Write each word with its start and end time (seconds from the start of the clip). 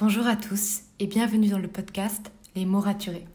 Bonjour 0.00 0.28
à 0.28 0.36
tous 0.36 0.82
et 1.00 1.08
bienvenue 1.08 1.48
dans 1.48 1.58
le 1.58 1.66
podcast 1.66 2.30
Les 2.54 2.66
mots 2.66 2.78
raturés. 2.78 3.26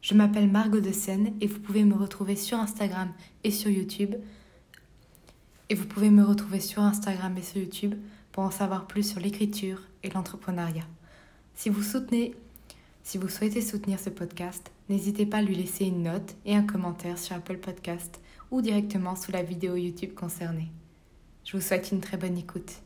Je 0.00 0.14
m'appelle 0.14 0.48
Margot 0.48 0.78
de 0.78 0.92
Seine 0.92 1.34
et 1.40 1.48
vous 1.48 1.58
pouvez 1.58 1.82
me 1.82 1.96
retrouver 1.96 2.36
sur 2.36 2.56
Instagram 2.56 3.12
et 3.42 3.50
sur 3.50 3.68
YouTube. 3.68 4.14
Et 5.70 5.74
vous 5.74 5.86
pouvez 5.86 6.10
me 6.10 6.22
retrouver 6.22 6.60
sur 6.60 6.82
Instagram 6.82 7.36
et 7.36 7.42
sur 7.42 7.60
YouTube 7.60 7.96
pour 8.30 8.44
en 8.44 8.52
savoir 8.52 8.86
plus 8.86 9.02
sur 9.02 9.18
l'écriture 9.18 9.82
et 10.04 10.10
l'entrepreneuriat. 10.10 10.86
Si 11.56 11.68
vous 11.68 11.82
soutenez, 11.82 12.36
si 13.02 13.18
vous 13.18 13.28
souhaitez 13.28 13.60
soutenir 13.60 13.98
ce 13.98 14.10
podcast, 14.10 14.70
n'hésitez 14.88 15.26
pas 15.26 15.38
à 15.38 15.42
lui 15.42 15.56
laisser 15.56 15.84
une 15.84 16.04
note 16.04 16.36
et 16.46 16.54
un 16.54 16.62
commentaire 16.62 17.18
sur 17.18 17.34
Apple 17.34 17.58
Podcast 17.58 18.20
ou 18.52 18.62
directement 18.62 19.16
sous 19.16 19.32
la 19.32 19.42
vidéo 19.42 19.74
YouTube 19.74 20.14
concernée. 20.14 20.70
Je 21.44 21.56
vous 21.56 21.62
souhaite 21.62 21.90
une 21.90 22.00
très 22.00 22.18
bonne 22.18 22.38
écoute. 22.38 22.83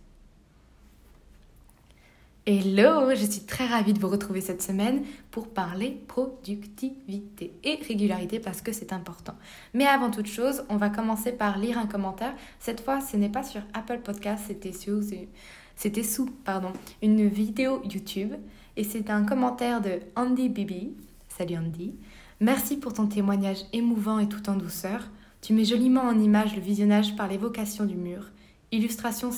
Hello, 2.51 3.15
je 3.15 3.27
suis 3.27 3.43
très 3.43 3.67
ravie 3.67 3.93
de 3.93 3.99
vous 3.99 4.09
retrouver 4.09 4.41
cette 4.41 4.63
semaine 4.63 5.03
pour 5.31 5.49
parler 5.49 6.01
productivité 6.09 7.53
et 7.63 7.79
régularité 7.87 8.41
parce 8.41 8.63
que 8.63 8.73
c'est 8.73 8.95
important. 8.95 9.35
Mais 9.75 9.85
avant 9.85 10.11
toute 10.11 10.29
chose, 10.29 10.65
on 10.71 10.79
va 10.79 10.89
commencer 10.89 11.33
par 11.33 11.59
lire 11.59 11.77
un 11.77 11.85
commentaire. 11.85 12.33
Cette 12.59 12.81
fois, 12.81 13.03
ce 13.03 13.19
n'est 13.19 13.29
pas 13.29 13.43
sur 13.43 13.61
Apple 13.75 13.99
Podcast, 13.99 14.45
c'était 14.47 14.73
sous, 14.73 16.31
une 17.03 17.29
vidéo 17.29 17.83
YouTube 17.85 18.33
et 18.79 18.85
c'est 18.85 19.11
un 19.11 19.25
commentaire 19.27 19.83
de 19.83 20.01
Andy 20.17 20.49
Bibi. 20.49 20.95
Salut 21.29 21.59
Andy. 21.59 21.97
Merci 22.41 22.79
pour 22.79 22.95
ton 22.95 23.09
témoignage 23.09 23.67
émouvant 23.75 24.21
et 24.21 24.29
tout 24.31 24.49
en 24.49 24.57
douceur. 24.57 25.11
Tu 25.43 25.53
mets 25.53 25.67
joliment 25.67 26.01
en 26.01 26.19
image 26.19 26.57
le 26.57 26.63
visionnage 26.63 27.15
par 27.15 27.29
l'évocation 27.29 27.85
du 27.85 27.97
mur. 27.97 28.31
Illustration 28.73 29.33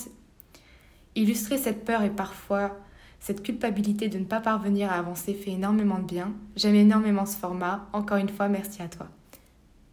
Illustrer 1.17 1.59
cette 1.59 1.85
peur 1.85 2.05
et 2.05 2.11
parfois 2.11 2.79
cette 3.21 3.43
culpabilité 3.43 4.09
de 4.09 4.19
ne 4.19 4.25
pas 4.25 4.41
parvenir 4.41 4.91
à 4.91 4.95
avancer 4.95 5.35
fait 5.35 5.53
énormément 5.53 5.99
de 5.99 6.05
bien. 6.05 6.33
J'aime 6.57 6.75
énormément 6.75 7.27
ce 7.27 7.37
format. 7.37 7.87
Encore 7.93 8.17
une 8.17 8.31
fois, 8.31 8.49
merci 8.49 8.83
à 8.83 8.89
toi. 8.89 9.09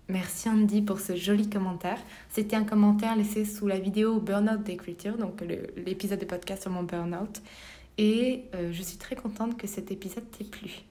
Merci 0.10 0.48
Andy 0.48 0.82
pour 0.82 1.02
ce 1.02 1.18
joli 1.18 1.50
commentaire. 1.50 2.00
C'était 2.30 2.56
un 2.56 2.64
commentaire 2.64 3.18
laissé 3.18 3.44
sous 3.44 3.68
la 3.68 3.78
vidéo 3.78 4.22
Burnout 4.22 4.64
d'écriture, 4.64 5.18
donc 5.18 5.44
l'épisode 5.76 6.20
de 6.20 6.26
podcast 6.26 6.62
sur 6.62 6.72
mon 6.72 6.84
burnout. 6.84 7.42
Et 7.98 8.46
euh, 8.56 8.72
je 8.72 8.82
suis 8.82 8.98
très 8.98 9.18
contente 9.18 9.58
que 9.58 9.68
cet 9.68 9.92
épisode 9.92 10.24
t'ait 10.32 10.46
plu. 10.46 10.84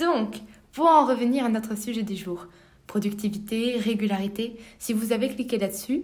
Donc, 0.00 0.38
pour 0.72 0.86
en 0.86 1.06
revenir 1.06 1.44
à 1.44 1.48
notre 1.48 1.78
sujet 1.78 2.02
du 2.02 2.16
jour, 2.16 2.48
productivité, 2.88 3.76
régularité, 3.78 4.56
si 4.80 4.92
vous 4.92 5.12
avez 5.12 5.28
cliqué 5.28 5.56
là-dessus, 5.58 6.02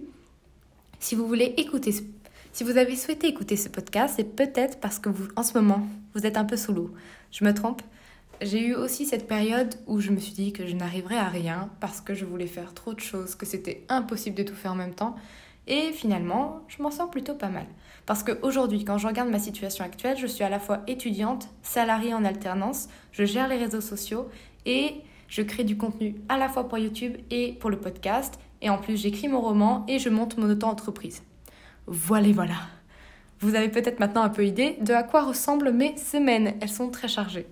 si 1.01 1.17
vous 1.17 1.27
voulez 1.27 1.55
écouter 1.56 1.91
ce 1.91 2.03
si 2.53 2.64
vous 2.64 2.77
avez 2.77 2.97
souhaité 2.97 3.28
écouter 3.28 3.56
ce 3.56 3.70
podcast, 3.70 4.14
c'est 4.17 4.36
peut-être 4.36 4.78
parce 4.78 4.98
que 4.98 5.08
vous, 5.08 5.27
en 5.36 5.42
ce 5.42 5.55
moment, 5.55 5.86
vous 6.14 6.27
êtes 6.27 6.36
un 6.36 6.45
peu 6.45 6.59
sous 6.59 6.75
l'eau. 6.75 6.91
Je 7.31 7.47
me 7.47 7.55
trompe 7.55 7.81
J'ai 8.42 8.67
eu 8.67 8.75
aussi 8.75 9.06
cette 9.06 9.27
période 9.27 9.75
où 9.86 10.00
je 10.00 10.11
me 10.11 10.19
suis 10.19 10.34
dit 10.34 10.53
que 10.53 10.67
je 10.67 10.77
n'arriverais 10.77 11.17
à 11.17 11.28
rien 11.28 11.70
parce 11.81 12.03
que 12.03 12.12
je 12.12 12.27
voulais 12.27 12.47
faire 12.47 12.75
trop 12.75 12.92
de 12.92 13.00
choses, 13.00 13.36
que 13.36 13.47
c'était 13.47 13.84
impossible 13.89 14.36
de 14.36 14.42
tout 14.42 14.55
faire 14.55 14.72
en 14.72 14.77
même 14.77 14.94
temps. 14.94 15.17
Et 15.67 15.92
finalement, 15.92 16.61
je 16.69 16.83
m'en 16.83 16.91
sors 16.91 17.11
plutôt 17.11 17.34
pas 17.34 17.48
mal. 17.48 17.67
Parce 18.05 18.22
qu'aujourd'hui, 18.22 18.84
quand 18.84 18.98
je 18.98 19.06
regarde 19.06 19.31
ma 19.31 19.39
situation 19.39 19.84
actuelle, 19.84 20.19
je 20.19 20.27
suis 20.27 20.44
à 20.44 20.50
la 20.50 20.59
fois 20.59 20.81
étudiante, 20.87 21.48
salariée 21.62 22.12
en 22.12 22.25
alternance, 22.25 22.89
je 23.12 23.25
gère 23.25 23.48
les 23.48 23.56
réseaux 23.56 23.81
sociaux 23.81 24.28
et 24.66 24.97
je 25.28 25.41
crée 25.41 25.64
du 25.64 25.78
contenu 25.78 26.16
à 26.28 26.37
la 26.37 26.50
fois 26.50 26.69
pour 26.69 26.77
YouTube 26.77 27.16
et 27.31 27.55
pour 27.55 27.70
le 27.70 27.78
podcast. 27.78 28.39
Et 28.61 28.69
en 28.69 28.77
plus, 28.77 29.00
j'écris 29.00 29.28
mon 29.28 29.41
roman 29.41 29.87
et 29.89 29.98
je 29.98 30.11
monte 30.11 30.37
mon 30.37 30.50
auto-entreprise. 30.50 31.22
Voilà, 31.86 32.33
voilà. 32.33 32.55
Vous 33.41 33.55
avez 33.55 33.69
peut-être 33.69 33.98
maintenant 33.98 34.22
un 34.22 34.28
peu 34.28 34.47
idée 34.47 34.77
de 34.80 34.92
à 34.92 35.02
quoi 35.02 35.25
ressemblent 35.25 35.72
mes 35.72 35.97
semaines. 35.97 36.55
Elles 36.61 36.69
sont 36.69 36.91
très 36.91 37.08
chargées. 37.08 37.47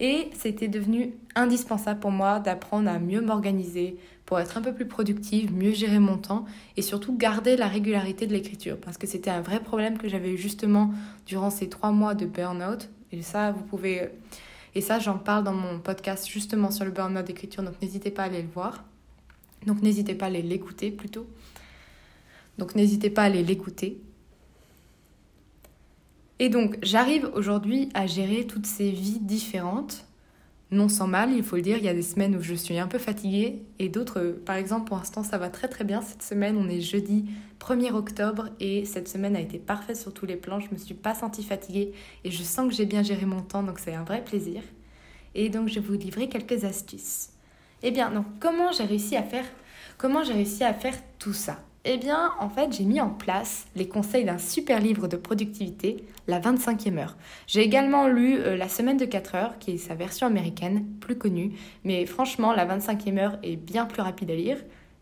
Et 0.00 0.30
c'était 0.32 0.68
devenu 0.68 1.12
indispensable 1.34 2.00
pour 2.00 2.10
moi 2.10 2.40
d'apprendre 2.40 2.90
à 2.90 2.98
mieux 2.98 3.20
m'organiser 3.20 3.96
pour 4.26 4.40
être 4.40 4.56
un 4.56 4.62
peu 4.62 4.72
plus 4.72 4.86
productive, 4.86 5.52
mieux 5.52 5.72
gérer 5.72 5.98
mon 5.98 6.16
temps 6.16 6.46
et 6.76 6.82
surtout 6.82 7.16
garder 7.16 7.56
la 7.56 7.68
régularité 7.68 8.26
de 8.26 8.32
l'écriture 8.32 8.78
parce 8.80 8.96
que 8.96 9.06
c'était 9.06 9.30
un 9.30 9.42
vrai 9.42 9.60
problème 9.60 9.98
que 9.98 10.08
j'avais 10.08 10.30
eu 10.30 10.38
justement 10.38 10.92
durant 11.26 11.50
ces 11.50 11.68
trois 11.68 11.92
mois 11.92 12.14
de 12.14 12.26
burn-out. 12.26 12.88
Et 13.12 13.22
ça, 13.22 13.52
vous 13.52 13.62
pouvez. 13.62 14.08
Et 14.74 14.80
ça, 14.80 14.98
j'en 14.98 15.18
parle 15.18 15.44
dans 15.44 15.52
mon 15.52 15.78
podcast 15.78 16.26
justement 16.26 16.70
sur 16.70 16.84
le 16.84 16.90
burn-out 16.90 17.24
d'écriture, 17.24 17.62
donc 17.62 17.80
n'hésitez 17.80 18.10
pas 18.10 18.22
à 18.22 18.26
aller 18.26 18.42
le 18.42 18.48
voir. 18.48 18.82
Donc 19.66 19.82
n'hésitez 19.82 20.14
pas 20.14 20.24
à 20.24 20.28
aller 20.28 20.42
l'écouter 20.42 20.90
plutôt. 20.90 21.26
Donc 22.58 22.74
n'hésitez 22.74 23.10
pas 23.10 23.22
à 23.22 23.26
aller 23.26 23.42
l'écouter. 23.42 24.00
Et 26.38 26.48
donc 26.48 26.78
j'arrive 26.82 27.30
aujourd'hui 27.34 27.88
à 27.94 28.06
gérer 28.06 28.46
toutes 28.46 28.66
ces 28.66 28.90
vies 28.90 29.20
différentes, 29.20 30.04
non 30.70 30.88
sans 30.88 31.06
mal, 31.06 31.32
il 31.32 31.44
faut 31.44 31.56
le 31.56 31.62
dire, 31.62 31.78
il 31.78 31.84
y 31.84 31.88
a 31.88 31.94
des 31.94 32.02
semaines 32.02 32.34
où 32.34 32.42
je 32.42 32.54
suis 32.54 32.76
un 32.78 32.88
peu 32.88 32.98
fatiguée 32.98 33.62
et 33.78 33.88
d'autres, 33.88 34.36
par 34.44 34.56
exemple 34.56 34.88
pour 34.88 34.96
l'instant 34.96 35.22
ça 35.22 35.38
va 35.38 35.48
très 35.48 35.68
très 35.68 35.84
bien. 35.84 36.02
Cette 36.02 36.22
semaine 36.22 36.56
on 36.56 36.68
est 36.68 36.80
jeudi 36.80 37.26
1er 37.60 37.92
octobre 37.92 38.48
et 38.58 38.84
cette 38.84 39.08
semaine 39.08 39.36
a 39.36 39.40
été 39.40 39.58
parfaite 39.58 39.96
sur 39.96 40.12
tous 40.12 40.26
les 40.26 40.36
plans, 40.36 40.58
je 40.58 40.70
me 40.72 40.76
suis 40.76 40.94
pas 40.94 41.14
sentie 41.14 41.44
fatiguée 41.44 41.92
et 42.24 42.30
je 42.32 42.42
sens 42.42 42.68
que 42.68 42.74
j'ai 42.74 42.86
bien 42.86 43.04
géré 43.04 43.26
mon 43.26 43.40
temps 43.40 43.62
donc 43.62 43.78
c'est 43.78 43.94
un 43.94 44.04
vrai 44.04 44.24
plaisir. 44.24 44.62
Et 45.36 45.48
donc 45.48 45.68
je 45.68 45.74
vais 45.74 45.86
vous 45.86 45.94
livrer 45.94 46.28
quelques 46.28 46.64
astuces. 46.64 47.28
Eh 47.84 47.92
bien 47.92 48.10
donc 48.10 48.26
comment 48.40 48.72
j'ai 48.72 48.84
réussi 48.84 49.16
à 49.16 49.22
faire 49.22 49.46
comment 49.98 50.24
j'ai 50.24 50.32
réussi 50.32 50.64
à 50.64 50.74
faire 50.74 50.96
tout 51.20 51.32
ça? 51.32 51.62
Eh 51.86 51.98
bien, 51.98 52.32
en 52.40 52.48
fait, 52.48 52.72
j'ai 52.72 52.84
mis 52.84 53.00
en 53.00 53.10
place 53.10 53.66
les 53.76 53.86
conseils 53.86 54.24
d'un 54.24 54.38
super 54.38 54.80
livre 54.80 55.06
de 55.06 55.18
productivité, 55.18 56.04
La 56.26 56.40
25e 56.40 56.96
heure. 56.96 57.16
J'ai 57.46 57.60
également 57.60 58.08
lu 58.08 58.38
euh, 58.38 58.56
La 58.56 58.70
semaine 58.70 58.96
de 58.96 59.04
4 59.04 59.34
heures, 59.34 59.58
qui 59.58 59.72
est 59.72 59.76
sa 59.76 59.94
version 59.94 60.26
américaine, 60.26 60.86
plus 61.00 61.18
connue, 61.18 61.52
mais 61.84 62.06
franchement, 62.06 62.54
La 62.54 62.66
25e 62.66 63.18
heure 63.18 63.38
est 63.42 63.56
bien 63.56 63.84
plus 63.84 64.00
rapide 64.00 64.30
à 64.30 64.34
lire, 64.34 64.56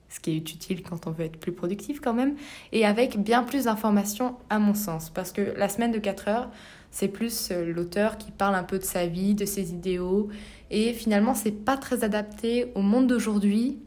ce 0.08 0.18
qui 0.18 0.32
est 0.32 0.38
utile 0.38 0.82
quand 0.82 1.06
on 1.06 1.12
veut 1.12 1.24
être 1.24 1.38
plus 1.38 1.52
productif 1.52 2.00
quand 2.00 2.14
même, 2.14 2.34
et 2.72 2.84
avec 2.84 3.16
bien 3.16 3.44
plus 3.44 3.64
d'informations 3.66 4.34
à 4.50 4.58
mon 4.58 4.74
sens, 4.74 5.08
parce 5.08 5.30
que 5.30 5.54
La 5.56 5.68
semaine 5.68 5.92
de 5.92 6.00
4 6.00 6.26
heures, 6.26 6.50
c'est 6.90 7.08
plus 7.08 7.52
euh, 7.52 7.72
l'auteur 7.72 8.18
qui 8.18 8.32
parle 8.32 8.56
un 8.56 8.64
peu 8.64 8.80
de 8.80 8.84
sa 8.84 9.06
vie, 9.06 9.36
de 9.36 9.44
ses 9.44 9.70
idéaux, 9.70 10.30
et 10.72 10.94
finalement, 10.94 11.34
c'est 11.34 11.64
pas 11.64 11.76
très 11.76 12.02
adapté 12.02 12.72
au 12.74 12.80
monde 12.80 13.06
d'aujourd'hui 13.06 13.78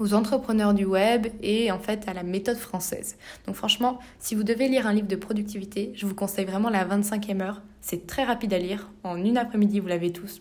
aux 0.00 0.14
entrepreneurs 0.14 0.74
du 0.74 0.86
web 0.86 1.28
et 1.42 1.70
en 1.70 1.78
fait 1.78 2.08
à 2.08 2.14
la 2.14 2.24
méthode 2.24 2.56
française. 2.56 3.16
Donc 3.46 3.54
franchement, 3.54 4.00
si 4.18 4.34
vous 4.34 4.42
devez 4.42 4.66
lire 4.66 4.86
un 4.86 4.94
livre 4.94 5.06
de 5.06 5.14
productivité, 5.14 5.92
je 5.94 6.06
vous 6.06 6.14
conseille 6.14 6.46
vraiment 6.46 6.70
la 6.70 6.84
25e 6.84 7.42
heure. 7.42 7.62
C'est 7.82 8.06
très 8.06 8.24
rapide 8.24 8.54
à 8.54 8.58
lire. 8.58 8.90
En 9.04 9.16
une 9.16 9.36
après-midi, 9.36 9.78
vous 9.78 9.88
l'avez 9.88 10.10
tous, 10.10 10.40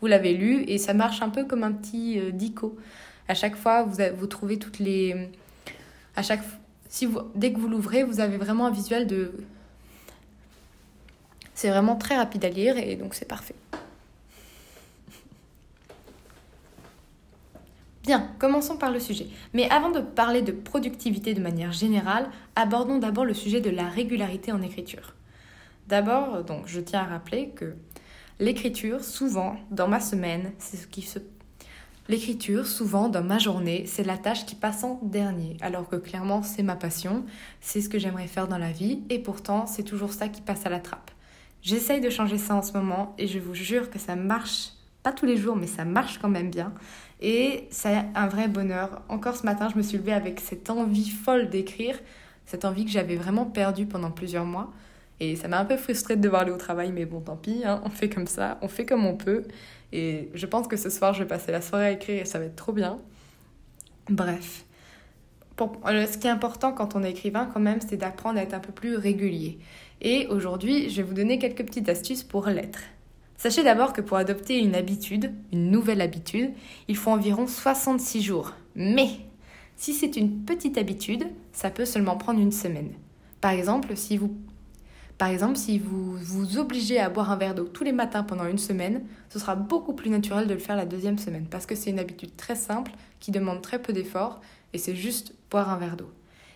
vous 0.00 0.06
l'avez 0.06 0.34
lu 0.34 0.62
et 0.68 0.78
ça 0.78 0.92
marche 0.94 1.22
un 1.22 1.30
peu 1.30 1.44
comme 1.44 1.64
un 1.64 1.72
petit 1.72 2.20
euh, 2.20 2.30
dico. 2.30 2.76
À 3.28 3.34
chaque 3.34 3.56
fois, 3.56 3.82
vous, 3.82 3.96
vous 4.16 4.26
trouvez 4.26 4.58
toutes 4.58 4.78
les, 4.78 5.30
à 6.14 6.22
chaque, 6.22 6.42
si 6.88 7.06
vous, 7.06 7.20
dès 7.34 7.52
que 7.52 7.58
vous 7.58 7.68
l'ouvrez, 7.68 8.04
vous 8.04 8.20
avez 8.20 8.36
vraiment 8.36 8.66
un 8.66 8.70
visuel 8.70 9.06
de. 9.06 9.32
C'est 11.54 11.70
vraiment 11.70 11.96
très 11.96 12.16
rapide 12.16 12.44
à 12.44 12.50
lire 12.50 12.76
et 12.76 12.96
donc 12.96 13.14
c'est 13.14 13.26
parfait. 13.26 13.54
Bien, 18.08 18.26
commençons 18.38 18.78
par 18.78 18.90
le 18.90 19.00
sujet. 19.00 19.26
Mais 19.52 19.68
avant 19.68 19.90
de 19.90 20.00
parler 20.00 20.40
de 20.40 20.50
productivité 20.50 21.34
de 21.34 21.42
manière 21.42 21.72
générale, 21.72 22.30
abordons 22.56 22.96
d'abord 22.96 23.26
le 23.26 23.34
sujet 23.34 23.60
de 23.60 23.68
la 23.68 23.86
régularité 23.86 24.50
en 24.50 24.62
écriture. 24.62 25.14
D'abord, 25.88 26.42
donc, 26.42 26.68
je 26.68 26.80
tiens 26.80 27.00
à 27.00 27.04
rappeler 27.04 27.50
que 27.50 27.74
l'écriture, 28.40 29.04
souvent, 29.04 29.56
dans 29.70 29.88
ma 29.88 30.00
semaine, 30.00 30.52
c'est 30.56 30.78
ce 30.78 30.86
qui 30.86 31.02
se 31.02 31.18
L'écriture, 32.08 32.66
souvent 32.66 33.10
dans 33.10 33.22
ma 33.22 33.36
journée, 33.38 33.84
c'est 33.84 34.04
la 34.04 34.16
tâche 34.16 34.46
qui 34.46 34.54
passe 34.54 34.84
en 34.84 34.98
dernier, 35.02 35.58
alors 35.60 35.86
que 35.86 35.96
clairement 35.96 36.42
c'est 36.42 36.62
ma 36.62 36.76
passion, 36.76 37.26
c'est 37.60 37.82
ce 37.82 37.90
que 37.90 37.98
j'aimerais 37.98 38.26
faire 38.26 38.48
dans 38.48 38.56
la 38.56 38.72
vie, 38.72 39.02
et 39.10 39.18
pourtant 39.18 39.66
c'est 39.66 39.82
toujours 39.82 40.14
ça 40.14 40.28
qui 40.28 40.40
passe 40.40 40.64
à 40.64 40.70
la 40.70 40.80
trappe. 40.80 41.10
J'essaye 41.60 42.00
de 42.00 42.08
changer 42.08 42.38
ça 42.38 42.54
en 42.54 42.62
ce 42.62 42.72
moment, 42.72 43.14
et 43.18 43.26
je 43.26 43.38
vous 43.38 43.52
jure 43.52 43.90
que 43.90 43.98
ça 43.98 44.16
marche, 44.16 44.70
pas 45.02 45.12
tous 45.12 45.26
les 45.26 45.36
jours, 45.36 45.56
mais 45.56 45.66
ça 45.66 45.84
marche 45.84 46.18
quand 46.18 46.28
même 46.28 46.50
bien. 46.50 46.72
Et 47.20 47.66
c'est 47.70 48.04
un 48.14 48.28
vrai 48.28 48.48
bonheur. 48.48 49.02
Encore 49.08 49.36
ce 49.36 49.44
matin, 49.44 49.68
je 49.72 49.76
me 49.76 49.82
suis 49.82 49.98
levée 49.98 50.12
avec 50.12 50.40
cette 50.40 50.70
envie 50.70 51.10
folle 51.10 51.50
d'écrire, 51.50 51.98
cette 52.46 52.64
envie 52.64 52.84
que 52.84 52.90
j'avais 52.90 53.16
vraiment 53.16 53.44
perdue 53.44 53.86
pendant 53.86 54.10
plusieurs 54.10 54.44
mois. 54.44 54.72
Et 55.20 55.34
ça 55.34 55.48
m'a 55.48 55.58
un 55.58 55.64
peu 55.64 55.76
frustrée 55.76 56.16
de 56.16 56.22
devoir 56.22 56.42
aller 56.42 56.52
au 56.52 56.56
travail, 56.56 56.92
mais 56.92 57.04
bon, 57.04 57.20
tant 57.20 57.36
pis, 57.36 57.62
hein, 57.64 57.80
on 57.84 57.90
fait 57.90 58.08
comme 58.08 58.28
ça, 58.28 58.58
on 58.62 58.68
fait 58.68 58.86
comme 58.86 59.04
on 59.04 59.16
peut. 59.16 59.44
Et 59.92 60.30
je 60.34 60.46
pense 60.46 60.68
que 60.68 60.76
ce 60.76 60.90
soir, 60.90 61.12
je 61.12 61.20
vais 61.22 61.28
passer 61.28 61.50
la 61.50 61.60
soirée 61.60 61.86
à 61.86 61.90
écrire 61.90 62.22
et 62.22 62.24
ça 62.24 62.38
va 62.38 62.44
être 62.44 62.56
trop 62.56 62.72
bien. 62.72 62.98
Bref. 64.08 64.64
Pour, 65.56 65.80
ce 65.84 66.18
qui 66.18 66.28
est 66.28 66.30
important 66.30 66.72
quand 66.72 66.94
on 66.94 67.02
est 67.02 67.10
écrivain, 67.10 67.50
quand 67.52 67.58
même, 67.58 67.80
c'est 67.80 67.96
d'apprendre 67.96 68.38
à 68.38 68.42
être 68.42 68.54
un 68.54 68.60
peu 68.60 68.72
plus 68.72 68.96
régulier. 68.96 69.58
Et 70.00 70.28
aujourd'hui, 70.28 70.88
je 70.88 70.98
vais 70.98 71.02
vous 71.02 71.14
donner 71.14 71.40
quelques 71.40 71.64
petites 71.66 71.88
astuces 71.88 72.22
pour 72.22 72.46
l'être. 72.46 72.78
Sachez 73.38 73.62
d'abord 73.62 73.92
que 73.92 74.00
pour 74.00 74.16
adopter 74.16 74.58
une 74.58 74.74
habitude, 74.74 75.32
une 75.52 75.70
nouvelle 75.70 76.00
habitude, 76.00 76.50
il 76.88 76.96
faut 76.96 77.12
environ 77.12 77.46
66 77.46 78.20
jours. 78.20 78.54
Mais 78.74 79.10
si 79.76 79.94
c'est 79.94 80.16
une 80.16 80.44
petite 80.44 80.76
habitude, 80.76 81.24
ça 81.52 81.70
peut 81.70 81.84
seulement 81.84 82.16
prendre 82.16 82.40
une 82.40 82.50
semaine. 82.50 82.90
Par 83.40 83.52
exemple, 83.52 83.96
si 83.96 84.16
vous 84.16 84.36
Par 85.18 85.28
exemple, 85.28 85.56
si 85.56 85.78
vous 85.78 86.16
vous 86.16 86.58
obligez 86.58 86.98
à 86.98 87.10
boire 87.10 87.30
un 87.30 87.36
verre 87.36 87.54
d'eau 87.54 87.64
tous 87.64 87.84
les 87.84 87.92
matins 87.92 88.24
pendant 88.24 88.44
une 88.44 88.58
semaine, 88.58 89.04
ce 89.28 89.38
sera 89.38 89.54
beaucoup 89.54 89.92
plus 89.92 90.10
naturel 90.10 90.48
de 90.48 90.54
le 90.54 90.60
faire 90.60 90.74
la 90.76 90.84
deuxième 90.84 91.18
semaine 91.18 91.46
parce 91.48 91.64
que 91.64 91.76
c'est 91.76 91.90
une 91.90 92.00
habitude 92.00 92.34
très 92.36 92.56
simple 92.56 92.90
qui 93.20 93.30
demande 93.30 93.62
très 93.62 93.80
peu 93.80 93.92
d'efforts 93.92 94.40
et 94.72 94.78
c'est 94.78 94.96
juste 94.96 95.32
boire 95.48 95.70
un 95.70 95.76
verre 95.76 95.96
d'eau. 95.96 96.10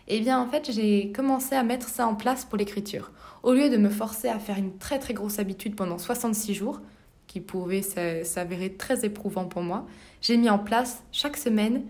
Eh 0.08 0.18
bien, 0.18 0.40
en 0.40 0.48
fait, 0.48 0.72
j'ai 0.72 1.12
commencé 1.12 1.54
à 1.54 1.62
mettre 1.62 1.88
ça 1.88 2.08
en 2.08 2.16
place 2.16 2.44
pour 2.44 2.58
l'écriture. 2.58 3.12
Au 3.42 3.54
lieu 3.54 3.68
de 3.70 3.76
me 3.76 3.88
forcer 3.88 4.28
à 4.28 4.38
faire 4.38 4.58
une 4.58 4.78
très 4.78 4.98
très 4.98 5.14
grosse 5.14 5.38
habitude 5.38 5.74
pendant 5.74 5.98
66 5.98 6.54
jours, 6.54 6.80
qui 7.26 7.40
pouvait 7.40 7.82
s'avérer 7.82 8.74
très 8.74 9.04
éprouvant 9.04 9.46
pour 9.46 9.62
moi, 9.62 9.86
j'ai 10.20 10.36
mis 10.36 10.50
en 10.50 10.58
place 10.58 11.02
chaque 11.12 11.36
semaine 11.36 11.82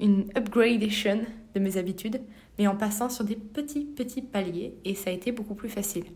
une 0.00 0.26
upgradation 0.36 1.20
de 1.54 1.60
mes 1.60 1.76
habitudes, 1.76 2.20
mais 2.58 2.66
en 2.66 2.74
passant 2.74 3.08
sur 3.08 3.24
des 3.24 3.36
petits 3.36 3.84
petits 3.84 4.22
paliers, 4.22 4.74
et 4.84 4.94
ça 4.94 5.10
a 5.10 5.12
été 5.12 5.32
beaucoup 5.32 5.54
plus 5.54 5.68
facile. 5.68 6.06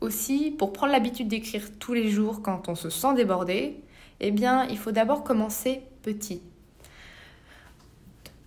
Aussi, 0.00 0.50
pour 0.50 0.72
prendre 0.72 0.92
l'habitude 0.92 1.28
d'écrire 1.28 1.78
tous 1.78 1.94
les 1.94 2.10
jours 2.10 2.42
quand 2.42 2.68
on 2.68 2.74
se 2.74 2.90
sent 2.90 3.14
débordé, 3.14 3.76
eh 4.20 4.30
bien, 4.30 4.66
il 4.68 4.78
faut 4.78 4.92
d'abord 4.92 5.24
commencer 5.24 5.82
petit. 6.02 6.40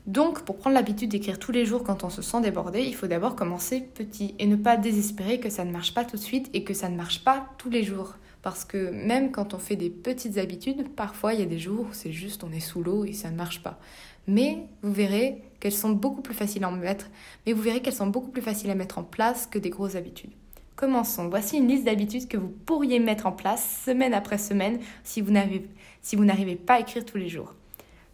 Donc, 0.08 0.44
pour 0.44 0.58
prendre 0.58 0.74
l'habitude 0.74 1.12
d'écrire 1.12 1.38
tous 1.38 1.52
les 1.52 1.66
jours 1.66 1.84
quand 1.84 2.06
on 2.06 2.10
se 2.10 2.22
sent 2.22 2.40
débordé, 2.40 2.82
il 2.82 2.96
faut 2.96 3.08
d'abord 3.08 3.36
commencer 3.36 3.82
petit 3.82 4.36
et 4.40 4.48
ne 4.48 4.56
pas 4.56 4.78
désespérer 4.78 5.42
que 5.42 5.50
ça 5.50 5.66
ne 5.66 5.72
marche 5.72 5.94
pas 5.94 6.06
tout 6.06 6.16
de 6.16 6.22
suite 6.22 6.50
et 6.54 6.64
que 6.64 6.74
ça 6.74 6.88
ne 6.88 6.96
marche 6.96 7.26
pas 7.26 7.50
tous 7.58 7.70
les 7.70 7.84
jours. 7.84 8.16
Parce 8.42 8.64
que 8.64 8.90
même 8.90 9.32
quand 9.32 9.54
on 9.54 9.60
fait 9.60 9.76
des 9.76 9.90
petites 9.90 10.38
habitudes, 10.38 10.88
parfois 10.96 11.34
il 11.34 11.42
y 11.42 11.44
a 11.44 11.48
des 11.48 11.60
jours 11.60 11.88
où 11.90 11.94
c'est 11.94 12.14
juste 12.14 12.46
on 12.46 12.52
est 12.54 12.62
sous 12.62 12.82
l'eau 12.82 13.04
et 13.04 13.12
ça 13.12 13.30
ne 13.30 13.36
marche 13.36 13.62
pas. 13.62 13.80
Mais 14.28 14.60
vous 14.82 14.94
verrez 14.94 15.42
qu'elles 15.60 15.74
sont 15.74 15.90
beaucoup 15.90 16.22
plus 16.22 16.34
faciles 16.34 16.64
à 16.64 16.72
mettre, 16.72 17.10
mais 17.46 17.52
vous 17.52 17.62
verrez 17.62 17.82
qu'elles 17.82 17.94
sont 17.94 18.08
beaucoup 18.08 18.32
plus 18.32 18.42
faciles 18.42 18.70
à 18.70 18.76
mettre 18.76 19.00
en 19.00 19.04
place 19.04 19.46
que 19.46 19.60
des 19.60 19.70
grosses 19.70 19.96
habitudes. 19.96 20.32
Commençons. 20.78 21.28
Voici 21.28 21.58
une 21.58 21.68
liste 21.68 21.84
d'habitudes 21.84 22.30
que 22.30 22.38
vous 22.38 22.54
pourriez 22.66 23.00
mettre 23.00 23.26
en 23.26 23.34
place 23.34 23.84
semaine 23.84 24.14
après 24.14 24.38
semaine 24.38 24.80
si 25.04 25.20
vous 25.20 25.32
n'arrivez 25.32 26.56
pas 26.56 26.76
à 26.76 26.80
écrire 26.80 27.04
tous 27.04 27.18
les 27.18 27.28
jours. 27.28 27.56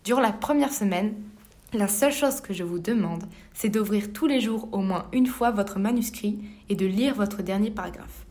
Durant 0.05 0.21
la 0.21 0.31
première 0.31 0.73
semaine, 0.73 1.13
la 1.73 1.87
seule 1.87 2.13
chose 2.13 2.41
que 2.41 2.53
je 2.53 2.63
vous 2.63 2.79
demande, 2.79 3.23
c'est 3.53 3.69
d'ouvrir 3.69 4.13
tous 4.13 4.27
les 4.27 4.39
jours 4.39 4.69
au 4.71 4.79
moins 4.79 5.07
une 5.11 5.27
fois 5.27 5.51
votre 5.51 5.79
manuscrit 5.79 6.39
et 6.69 6.75
de 6.75 6.85
lire 6.85 7.15
votre 7.15 7.41
dernier 7.41 7.71
paragraphe. 7.71 8.25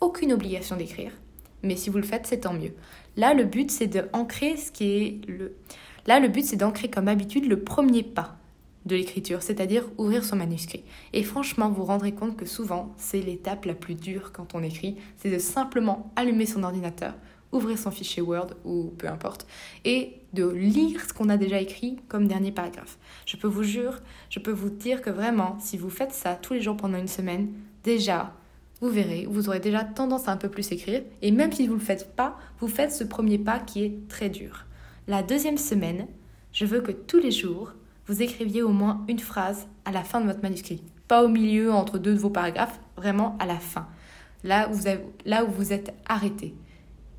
Aucune 0.00 0.32
obligation 0.32 0.76
d'écrire, 0.76 1.12
mais 1.62 1.76
si 1.76 1.90
vous 1.90 1.98
le 1.98 2.04
faites, 2.04 2.26
c'est 2.26 2.40
tant 2.40 2.54
mieux. 2.54 2.74
Là, 3.16 3.34
le 3.34 3.44
but, 3.44 3.70
c'est 3.70 3.88
d'ancrer 3.88 4.56
ce 4.56 4.70
qui 4.70 4.84
est 4.84 5.20
le. 5.28 5.56
Là, 6.06 6.20
le 6.20 6.28
but, 6.28 6.44
c'est 6.44 6.56
d'ancrer 6.56 6.88
comme 6.88 7.08
habitude 7.08 7.46
le 7.46 7.60
premier 7.60 8.02
pas 8.02 8.36
de 8.86 8.94
l'écriture, 8.94 9.42
c'est-à-dire 9.42 9.84
ouvrir 9.98 10.24
son 10.24 10.36
manuscrit. 10.36 10.84
Et 11.12 11.24
franchement, 11.24 11.68
vous 11.68 11.76
vous 11.76 11.84
rendrez 11.84 12.12
compte 12.12 12.36
que 12.36 12.46
souvent, 12.46 12.94
c'est 12.96 13.20
l'étape 13.20 13.64
la 13.64 13.74
plus 13.74 13.96
dure 13.96 14.32
quand 14.32 14.54
on 14.54 14.62
écrit, 14.62 14.96
c'est 15.16 15.30
de 15.30 15.38
simplement 15.38 16.12
allumer 16.16 16.46
son 16.46 16.62
ordinateur, 16.62 17.14
ouvrir 17.52 17.76
son 17.76 17.90
fichier 17.90 18.22
Word 18.22 18.54
ou 18.64 18.92
peu 18.96 19.08
importe, 19.08 19.46
et 19.84 20.17
de 20.32 20.46
lire 20.46 21.04
ce 21.04 21.12
qu'on 21.12 21.28
a 21.28 21.36
déjà 21.36 21.60
écrit 21.60 21.98
comme 22.08 22.28
dernier 22.28 22.52
paragraphe. 22.52 22.98
Je 23.26 23.36
peux 23.36 23.48
vous 23.48 23.62
jure, 23.62 24.00
je 24.30 24.38
peux 24.38 24.50
vous 24.50 24.70
dire 24.70 25.00
que 25.02 25.10
vraiment, 25.10 25.56
si 25.60 25.76
vous 25.76 25.90
faites 25.90 26.12
ça 26.12 26.34
tous 26.34 26.54
les 26.54 26.60
jours 26.60 26.76
pendant 26.76 26.98
une 26.98 27.08
semaine, 27.08 27.48
déjà, 27.84 28.34
vous 28.80 28.88
verrez, 28.88 29.26
vous 29.28 29.48
aurez 29.48 29.60
déjà 29.60 29.84
tendance 29.84 30.28
à 30.28 30.32
un 30.32 30.36
peu 30.36 30.48
plus 30.48 30.70
écrire, 30.70 31.02
et 31.22 31.30
même 31.30 31.52
si 31.52 31.66
vous 31.66 31.74
ne 31.74 31.80
le 31.80 31.84
faites 31.84 32.14
pas, 32.14 32.38
vous 32.60 32.68
faites 32.68 32.92
ce 32.92 33.04
premier 33.04 33.38
pas 33.38 33.58
qui 33.58 33.84
est 33.84 34.08
très 34.08 34.28
dur. 34.28 34.66
La 35.06 35.22
deuxième 35.22 35.58
semaine, 35.58 36.06
je 36.52 36.64
veux 36.64 36.80
que 36.80 36.92
tous 36.92 37.18
les 37.18 37.30
jours, 37.30 37.72
vous 38.06 38.22
écriviez 38.22 38.62
au 38.62 38.70
moins 38.70 39.04
une 39.08 39.18
phrase 39.18 39.66
à 39.84 39.92
la 39.92 40.02
fin 40.02 40.20
de 40.20 40.26
votre 40.26 40.42
manuscrit. 40.42 40.82
Pas 41.08 41.24
au 41.24 41.28
milieu, 41.28 41.72
entre 41.72 41.98
deux 41.98 42.14
de 42.14 42.18
vos 42.18 42.30
paragraphes, 42.30 42.78
vraiment 42.96 43.36
à 43.38 43.46
la 43.46 43.58
fin. 43.58 43.88
Là 44.44 44.68
où 44.68 44.74
vous, 44.74 44.88
là 45.24 45.44
où 45.44 45.50
vous 45.50 45.72
êtes 45.72 45.94
arrêté. 46.06 46.54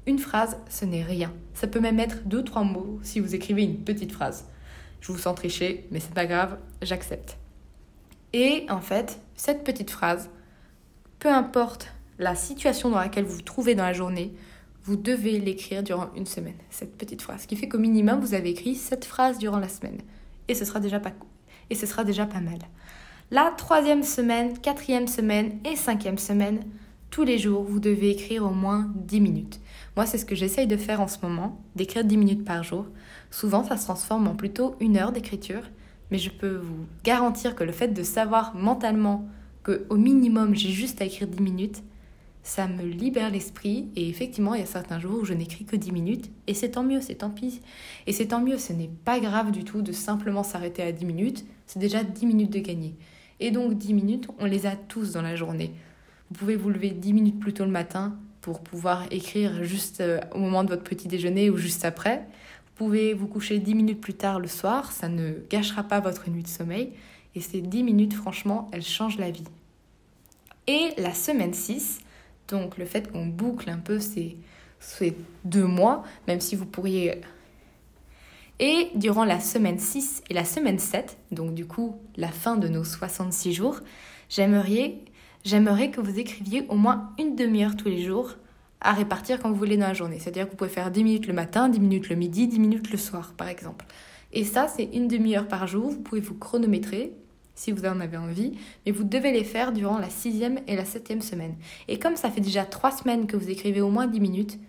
Une 0.10 0.18
phrase, 0.18 0.58
ce 0.72 0.86
n'est 0.86 1.04
rien. 1.04 1.32
Ça 1.54 1.68
peut 1.68 1.80
même 1.80 2.00
être 2.00 2.24
deux, 2.26 2.44
trois 2.44 2.64
mots 2.64 3.00
si 3.04 3.20
vous 3.20 3.36
écrivez 3.36 3.62
une 3.62 3.78
petite 3.78 4.12
phrase. 4.12 4.46
Je 5.02 5.12
vous 5.12 5.20
sens 5.20 5.36
tricher, 5.36 5.86
mais 5.92 6.00
c'est 6.00 6.16
pas 6.16 6.26
grave, 6.26 6.58
j'accepte. 6.82 7.38
Et 8.34 8.66
en 8.70 8.82
fait, 8.82 9.20
cette 9.36 9.64
petite 9.64 9.92
phrase, 9.92 10.32
peu 11.20 11.30
importe 11.30 11.94
la 12.18 12.34
situation 12.34 12.90
dans 12.90 12.98
laquelle 12.98 13.26
vous 13.26 13.36
vous 13.36 13.42
trouvez 13.44 13.76
dans 13.76 13.84
la 13.84 13.94
journée, 13.94 14.34
vous 14.82 14.96
devez 14.96 15.38
l'écrire 15.38 15.84
durant 15.84 16.10
une 16.16 16.26
semaine, 16.26 16.58
cette 16.72 16.98
petite 16.98 17.22
phrase. 17.22 17.44
Ce 17.44 17.48
qui 17.48 17.56
fait 17.56 17.70
qu'au 17.70 17.78
minimum, 17.78 18.20
vous 18.20 18.34
avez 18.34 18.50
écrit 18.50 18.74
cette 18.74 19.06
phrase 19.06 19.38
durant 19.38 19.60
la 19.60 19.70
semaine. 19.70 20.00
Et 20.48 20.56
ce 20.56 20.66
sera 20.66 20.80
déjà 20.80 21.00
pas, 21.00 21.12
et 21.70 21.76
ce 21.76 21.86
sera 21.86 22.04
déjà 22.04 22.26
pas 22.26 22.40
mal. 22.40 22.58
La 23.30 23.54
troisième 23.56 24.02
semaine, 24.02 24.58
quatrième 24.58 25.08
semaine 25.08 25.60
et 25.66 25.76
cinquième 25.76 26.18
semaine, 26.18 26.64
tous 27.12 27.24
les 27.24 27.38
jours, 27.38 27.64
vous 27.64 27.80
devez 27.80 28.10
écrire 28.10 28.44
au 28.44 28.56
moins 28.56 28.92
10 28.96 29.22
minutes. 29.22 29.60
Moi, 30.00 30.06
c'est 30.06 30.18
ce 30.18 30.24
que 30.24 30.34
j'essaye 30.34 30.66
de 30.66 30.78
faire 30.78 31.02
en 31.02 31.10
ce 31.10 31.18
moment, 31.22 31.62
d'écrire 31.76 32.06
10 32.06 32.16
minutes 32.16 32.46
par 32.46 32.64
jour. 32.64 32.86
Souvent, 33.32 33.66
ça 33.66 33.76
se 33.76 33.84
transforme 33.84 34.30
en 34.30 34.34
plutôt 34.34 34.78
une 34.80 34.96
heure 34.96 35.12
d'écriture, 35.12 35.64
mais 36.10 36.18
je 36.18 36.30
peux 36.30 36.56
vous 36.56 36.86
garantir 37.04 37.54
que 37.54 37.66
le 37.66 37.74
fait 37.74 37.90
de 37.90 38.02
savoir 38.02 38.56
mentalement 38.56 39.28
qu'au 39.62 39.98
minimum, 39.98 40.56
j'ai 40.56 40.70
juste 40.70 41.02
à 41.02 41.04
écrire 41.04 41.28
10 41.28 41.42
minutes, 41.42 41.84
ça 42.44 42.66
me 42.70 42.84
libère 42.84 43.30
l'esprit. 43.30 43.90
Et 43.98 44.08
effectivement, 44.08 44.54
il 44.54 44.62
y 44.62 44.64
a 44.64 44.68
certains 44.68 45.02
jours 45.02 45.20
où 45.22 45.26
je 45.26 45.34
n'écris 45.34 45.66
que 45.66 45.76
10 45.76 45.92
minutes, 45.92 46.32
et 46.48 46.54
c'est 46.54 46.70
tant 46.70 46.84
mieux, 46.84 47.02
c'est 47.02 47.16
tant 47.16 47.30
pis. 47.30 47.60
Et 48.08 48.14
c'est 48.14 48.28
tant 48.28 48.40
mieux, 48.40 48.58
ce 48.58 48.72
n'est 48.72 48.92
pas 49.04 49.20
grave 49.20 49.52
du 49.52 49.66
tout 49.66 49.82
de 49.82 49.92
simplement 49.92 50.44
s'arrêter 50.44 50.82
à 50.82 50.94
10 50.94 51.04
minutes, 51.04 51.46
c'est 51.66 51.80
déjà 51.80 52.06
10 52.06 52.26
minutes 52.26 52.54
de 52.54 52.60
gagner. 52.60 52.96
Et 53.42 53.52
donc 53.52 53.78
10 53.78 53.94
minutes, 53.94 54.30
on 54.40 54.46
les 54.46 54.66
a 54.66 54.78
tous 54.78 55.12
dans 55.12 55.22
la 55.22 55.36
journée. 55.36 55.74
Vous 56.32 56.38
pouvez 56.38 56.56
vous 56.56 56.70
lever 56.70 56.92
10 56.92 57.12
minutes 57.12 57.40
plus 57.42 57.52
tôt 57.52 57.66
le 57.66 57.72
matin 57.72 58.18
pour 58.42 58.62
pouvoir 58.62 59.04
écrire 59.12 59.64
juste 59.64 60.02
euh, 60.02 60.20
au 60.34 60.40
moment 60.40 60.64
de 60.64 60.70
votre 60.70 60.84
petit 60.84 61.08
déjeuner 61.08 61.50
ou 61.50 61.58
juste 61.58 61.86
après. 61.86 62.26
Vous 62.66 62.86
pouvez 62.86 63.14
vous 63.14 63.28
coucher 63.28 63.60
10 63.60 63.76
minutes 63.76 64.02
plus 64.02 64.14
tard 64.14 64.40
le 64.40 64.48
soir, 64.48 64.92
ça 64.92 65.10
ne 65.10 65.34
gâchera 65.50 65.84
pas 65.84 66.00
votre 66.00 66.30
nuit 66.30 66.44
de 66.44 66.48
sommeil. 66.48 66.94
Et 67.36 67.42
ces 67.42 67.62
10 67.62 67.84
minutes, 67.84 68.14
franchement, 68.14 68.70
elles 68.72 68.84
changent 68.84 69.18
la 69.18 69.32
vie. 69.32 69.44
Et 70.68 70.94
la 70.98 71.14
semaine 71.14 71.54
6, 71.54 72.00
donc 72.48 72.78
le 72.78 72.86
fait 72.86 73.12
qu'on 73.12 73.26
boucle 73.26 73.70
un 73.70 73.78
peu 73.78 74.00
ces, 74.00 74.38
ces 74.80 75.16
deux 75.44 75.66
mois, 75.66 76.04
même 76.28 76.42
si 76.42 76.56
vous 76.56 76.66
pourriez... 76.66 77.22
Et 78.62 78.90
durant 78.96 79.24
la 79.24 79.40
semaine 79.40 79.80
6 79.80 80.24
et 80.30 80.34
la 80.34 80.44
semaine 80.44 80.80
7, 80.80 81.18
donc 81.32 81.54
du 81.54 81.66
coup 81.66 81.98
la 82.18 82.28
fin 82.28 82.58
de 82.58 82.68
nos 82.68 82.84
66 82.84 83.54
jours, 83.54 83.80
j'aimerais 84.28 84.98
j'aimerais 85.44 85.92
que 85.92 86.02
vous 86.02 86.20
écriviez 86.20 86.66
au 86.70 86.76
moins 86.76 87.12
une 87.18 87.36
demi-heure 87.36 87.76
tous 87.76 87.90
les 87.90 88.04
jours 88.04 88.36
à 88.82 88.94
répartir 88.94 89.40
quand 89.40 89.50
vous 89.50 89.58
voulez 89.58 89.78
dans 89.78 89.88
la 89.88 89.94
journée. 89.94 90.20
C'est-à-dire 90.20 90.46
que 90.46 90.52
vous 90.52 90.58
pouvez 90.58 90.70
faire 90.70 90.92
10 90.92 91.04
minutes 91.04 91.28
le 91.28 91.34
matin, 91.34 91.70
10 91.70 91.80
minutes 91.80 92.10
le 92.10 92.16
midi, 92.16 92.48
10 92.48 92.60
minutes 92.60 92.92
le 92.92 92.98
soir, 92.98 93.34
par 93.36 93.48
exemple. 93.48 93.86
Et 94.32 94.44
ça, 94.46 94.68
c'est 94.68 94.86
une 94.94 95.08
demi-heure 95.08 95.48
par 95.48 95.68
jour. 95.68 95.90
Vous 95.90 96.00
pouvez 96.00 96.22
vous 96.22 96.36
chronométrer 96.36 97.14
si 97.56 97.74
vous 97.74 97.86
en 97.86 98.00
avez 98.00 98.16
envie, 98.16 98.54
mais 98.86 98.94
vous 98.94 99.04
devez 99.04 99.34
les 99.34 99.44
faire 99.44 99.74
durant 99.74 99.98
la 99.98 100.10
sixième 100.10 100.60
et 100.68 100.78
la 100.78 100.86
septième 100.86 101.22
semaine. 101.22 101.56
Et 101.90 102.00
comme 102.00 102.16
ça 102.16 102.32
fait 102.32 102.40
déjà 102.40 102.64
trois 102.64 102.92
semaines 102.92 103.28
que 103.28 103.36
vous 103.36 103.50
écrivez 103.50 103.82
au 103.82 103.90
moins 103.90 104.08
10 104.08 104.22
minutes, 104.22 104.60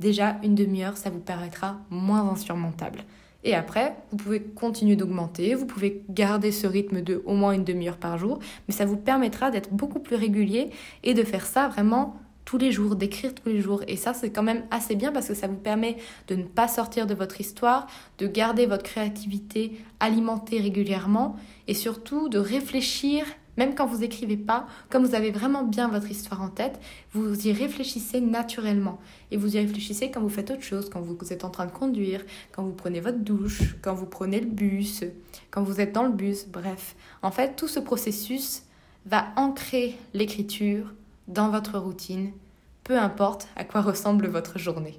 déjà 0.00 0.36
une 0.42 0.56
demi-heure, 0.56 0.96
ça 0.96 1.10
vous 1.10 1.20
paraîtra 1.20 1.78
moins 1.90 2.28
insurmontable. 2.28 3.04
Et 3.42 3.54
après, 3.54 3.96
vous 4.10 4.16
pouvez 4.18 4.42
continuer 4.42 4.96
d'augmenter, 4.96 5.54
vous 5.54 5.66
pouvez 5.66 6.02
garder 6.10 6.52
ce 6.52 6.66
rythme 6.66 7.00
de 7.00 7.22
au 7.24 7.34
moins 7.34 7.52
une 7.52 7.64
demi-heure 7.64 7.96
par 7.96 8.18
jour, 8.18 8.38
mais 8.68 8.74
ça 8.74 8.84
vous 8.84 8.96
permettra 8.96 9.50
d'être 9.50 9.72
beaucoup 9.72 10.00
plus 10.00 10.16
régulier 10.16 10.70
et 11.02 11.14
de 11.14 11.22
faire 11.22 11.46
ça 11.46 11.68
vraiment 11.68 12.16
tous 12.44 12.58
les 12.58 12.72
jours, 12.72 12.96
d'écrire 12.96 13.34
tous 13.34 13.48
les 13.48 13.60
jours. 13.60 13.82
Et 13.86 13.96
ça, 13.96 14.12
c'est 14.12 14.30
quand 14.30 14.42
même 14.42 14.64
assez 14.70 14.96
bien 14.96 15.12
parce 15.12 15.28
que 15.28 15.34
ça 15.34 15.46
vous 15.46 15.56
permet 15.56 15.96
de 16.26 16.34
ne 16.34 16.42
pas 16.42 16.68
sortir 16.68 17.06
de 17.06 17.14
votre 17.14 17.40
histoire, 17.40 17.86
de 18.18 18.26
garder 18.26 18.66
votre 18.66 18.82
créativité 18.82 19.80
alimentée 20.00 20.60
régulièrement 20.60 21.36
et 21.68 21.74
surtout 21.74 22.28
de 22.28 22.38
réfléchir 22.38 23.24
même 23.60 23.74
quand 23.74 23.84
vous 23.84 24.02
écrivez 24.02 24.38
pas, 24.38 24.66
comme 24.88 25.04
vous 25.04 25.14
avez 25.14 25.30
vraiment 25.30 25.64
bien 25.64 25.88
votre 25.88 26.10
histoire 26.10 26.40
en 26.40 26.48
tête, 26.48 26.80
vous 27.12 27.46
y 27.46 27.52
réfléchissez 27.52 28.22
naturellement. 28.22 28.98
Et 29.30 29.36
vous 29.36 29.54
y 29.54 29.58
réfléchissez 29.58 30.10
quand 30.10 30.22
vous 30.22 30.30
faites 30.30 30.50
autre 30.50 30.62
chose, 30.62 30.88
quand 30.88 31.02
vous 31.02 31.14
êtes 31.30 31.44
en 31.44 31.50
train 31.50 31.66
de 31.66 31.70
conduire, 31.70 32.24
quand 32.52 32.62
vous 32.62 32.72
prenez 32.72 33.00
votre 33.00 33.18
douche, 33.18 33.76
quand 33.82 33.92
vous 33.92 34.06
prenez 34.06 34.40
le 34.40 34.46
bus, 34.46 35.04
quand 35.50 35.62
vous 35.62 35.78
êtes 35.78 35.92
dans 35.92 36.04
le 36.04 36.12
bus, 36.12 36.46
bref. 36.48 36.96
En 37.20 37.30
fait, 37.30 37.54
tout 37.54 37.68
ce 37.68 37.80
processus 37.80 38.62
va 39.04 39.26
ancrer 39.36 39.98
l'écriture 40.14 40.94
dans 41.28 41.50
votre 41.50 41.78
routine, 41.78 42.32
peu 42.82 42.98
importe 42.98 43.46
à 43.56 43.64
quoi 43.64 43.82
ressemble 43.82 44.26
votre 44.26 44.58
journée. 44.58 44.98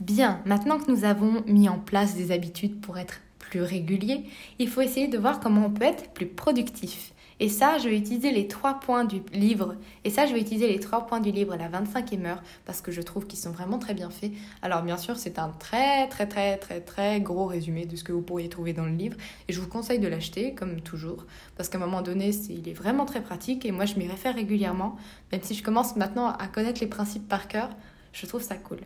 Bien, 0.00 0.42
maintenant 0.44 0.78
que 0.78 0.90
nous 0.90 1.04
avons 1.04 1.42
mis 1.46 1.70
en 1.70 1.78
place 1.78 2.14
des 2.14 2.30
habitudes 2.30 2.78
pour 2.82 2.98
être 2.98 3.20
régulier, 3.62 4.24
il 4.58 4.68
faut 4.68 4.80
essayer 4.80 5.08
de 5.08 5.18
voir 5.18 5.40
comment 5.40 5.66
on 5.66 5.70
peut 5.70 5.84
être 5.84 6.10
plus 6.12 6.26
productif. 6.26 7.14
Et 7.40 7.48
ça, 7.48 7.78
je 7.78 7.88
vais 7.88 7.98
utiliser 7.98 8.30
les 8.30 8.46
trois 8.46 8.78
points 8.78 9.04
du 9.04 9.20
livre. 9.32 9.74
Et 10.04 10.10
ça, 10.10 10.26
je 10.26 10.32
vais 10.32 10.40
utiliser 10.40 10.68
les 10.68 10.78
trois 10.78 11.06
points 11.06 11.20
du 11.20 11.32
livre, 11.32 11.56
la 11.56 11.68
25e 11.68 12.26
heure, 12.26 12.42
parce 12.64 12.80
que 12.80 12.92
je 12.92 13.02
trouve 13.02 13.26
qu'ils 13.26 13.38
sont 13.38 13.50
vraiment 13.50 13.78
très 13.78 13.92
bien 13.92 14.08
faits. 14.08 14.30
Alors, 14.62 14.82
bien 14.82 14.96
sûr, 14.96 15.16
c'est 15.16 15.38
un 15.38 15.48
très, 15.48 16.08
très, 16.08 16.28
très, 16.28 16.56
très, 16.58 16.80
très 16.80 17.20
gros 17.20 17.46
résumé 17.46 17.86
de 17.86 17.96
ce 17.96 18.04
que 18.04 18.12
vous 18.12 18.22
pourriez 18.22 18.48
trouver 18.48 18.72
dans 18.72 18.86
le 18.86 18.94
livre. 18.94 19.16
Et 19.48 19.52
je 19.52 19.60
vous 19.60 19.68
conseille 19.68 19.98
de 19.98 20.06
l'acheter, 20.06 20.54
comme 20.54 20.80
toujours, 20.80 21.26
parce 21.56 21.68
qu'à 21.68 21.78
un 21.78 21.80
moment 21.80 22.02
donné, 22.02 22.30
il 22.48 22.68
est 22.68 22.72
vraiment 22.72 23.04
très 23.04 23.22
pratique. 23.22 23.66
Et 23.66 23.72
moi, 23.72 23.84
je 23.84 23.96
m'y 23.96 24.06
réfère 24.06 24.34
régulièrement. 24.34 24.96
Même 25.32 25.42
si 25.42 25.54
je 25.54 25.64
commence 25.64 25.96
maintenant 25.96 26.28
à 26.28 26.46
connaître 26.46 26.80
les 26.80 26.86
principes 26.86 27.28
par 27.28 27.48
cœur, 27.48 27.70
je 28.12 28.26
trouve 28.26 28.42
ça 28.42 28.54
cool. 28.54 28.78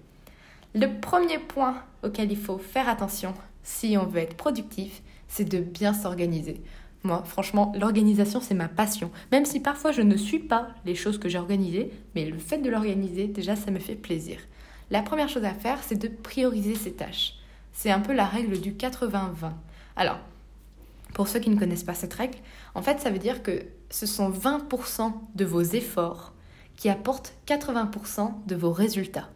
Le 0.75 1.01
premier 1.01 1.39
point 1.39 1.83
auquel 2.03 2.31
il 2.31 2.37
faut 2.37 2.59
faire 2.59 2.89
attention 2.89 3.33
si 3.63 3.97
on 3.97 4.05
veut 4.05 4.21
être 4.21 4.37
productif, 4.37 5.03
c'est 5.27 5.45
de 5.45 5.61
bien 5.61 5.95
s'organiser. 5.95 6.63
Moi, 7.05 7.23
franchement, 7.25 7.73
l'organisation, 7.79 8.41
c'est 8.41 8.55
ma 8.55 8.69
passion. 8.69 9.11
Même 9.33 9.47
si 9.47 9.61
parfois 9.61 9.93
je 9.93 10.03
ne 10.03 10.17
suis 10.17 10.41
pas 10.41 10.69
les 10.85 10.95
choses 10.95 11.19
que 11.19 11.29
j'ai 11.29 11.39
organisées, 11.39 11.91
mais 12.15 12.27
le 12.27 12.39
fait 12.39 12.59
de 12.59 12.69
l'organiser, 12.69 13.29
déjà, 13.29 13.57
ça 13.57 13.71
me 13.71 13.79
fait 13.79 13.95
plaisir. 13.95 14.39
La 14.91 15.03
première 15.03 15.29
chose 15.29 15.45
à 15.45 15.55
faire, 15.55 15.79
c'est 15.83 15.99
de 15.99 16.09
prioriser 16.09 16.75
ses 16.75 16.93
tâches. 16.93 17.35
C'est 17.73 17.91
un 17.91 18.01
peu 18.01 18.13
la 18.13 18.27
règle 18.27 18.61
du 18.61 18.73
80-20. 18.73 19.53
Alors, 19.97 20.19
pour 21.15 21.29
ceux 21.29 21.41
qui 21.41 21.51
ne 21.51 21.59
connaissent 21.59 21.85
pas 21.85 21.95
cette 21.95 22.15
règle, 22.15 22.39
en 22.75 22.83
fait, 22.83 23.01
ça 23.01 23.11
veut 23.11 23.19
dire 23.19 23.43
que 23.43 23.63
ce 23.91 24.07
sont 24.07 24.31
20% 24.31 25.13
de 25.35 25.45
vos 25.45 25.63
efforts 25.63 26.35
qui 26.77 26.89
apportent 26.89 27.35
80% 27.47 28.47
de 28.47 28.55
vos 28.55 28.73
résultats. 28.73 29.31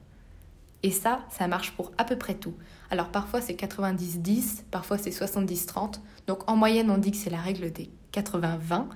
Et 0.83 0.91
ça, 0.91 1.25
ça 1.31 1.47
marche 1.47 1.73
pour 1.73 1.93
à 1.99 2.05
peu 2.05 2.17
près 2.17 2.35
tout. 2.35 2.55
Alors 2.91 3.09
parfois 3.09 3.41
c'est 3.41 3.55
90-10, 3.55 4.65
parfois 4.71 4.99
c'est 4.99 5.11
70-30. 5.11 6.01
Donc 6.27 6.49
en 6.51 6.57
moyenne 6.57 6.91
on 6.91 6.99
dit 6.99 7.11
que 7.11 7.17
c'est 7.17 7.31
la 7.31 7.41
règle 7.41 7.73
des 7.73 7.91
80-20. 8.13 8.87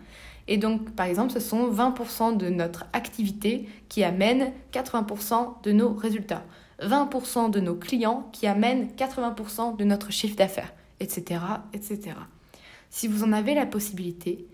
Et 0.48 0.58
donc 0.58 0.90
par 0.92 1.06
exemple 1.06 1.32
ce 1.32 1.40
sont 1.40 1.70
20% 1.70 2.36
de 2.36 2.48
notre 2.48 2.86
activité 2.92 3.68
qui 3.88 4.02
amène 4.04 4.52
80% 4.72 5.62
de 5.62 5.72
nos 5.72 5.92
résultats. 5.92 6.44
20% 6.80 7.50
de 7.50 7.60
nos 7.60 7.74
clients 7.74 8.28
qui 8.32 8.46
amènent 8.46 8.88
80% 8.96 9.76
de 9.76 9.84
notre 9.84 10.10
chiffre 10.10 10.36
d'affaires, 10.36 10.74
etc., 11.00 11.40
etc. 11.72 12.16
Si 12.90 13.08
vous 13.08 13.24
en 13.24 13.32
avez 13.32 13.54
la 13.54 13.66
possibilité, 13.66 14.46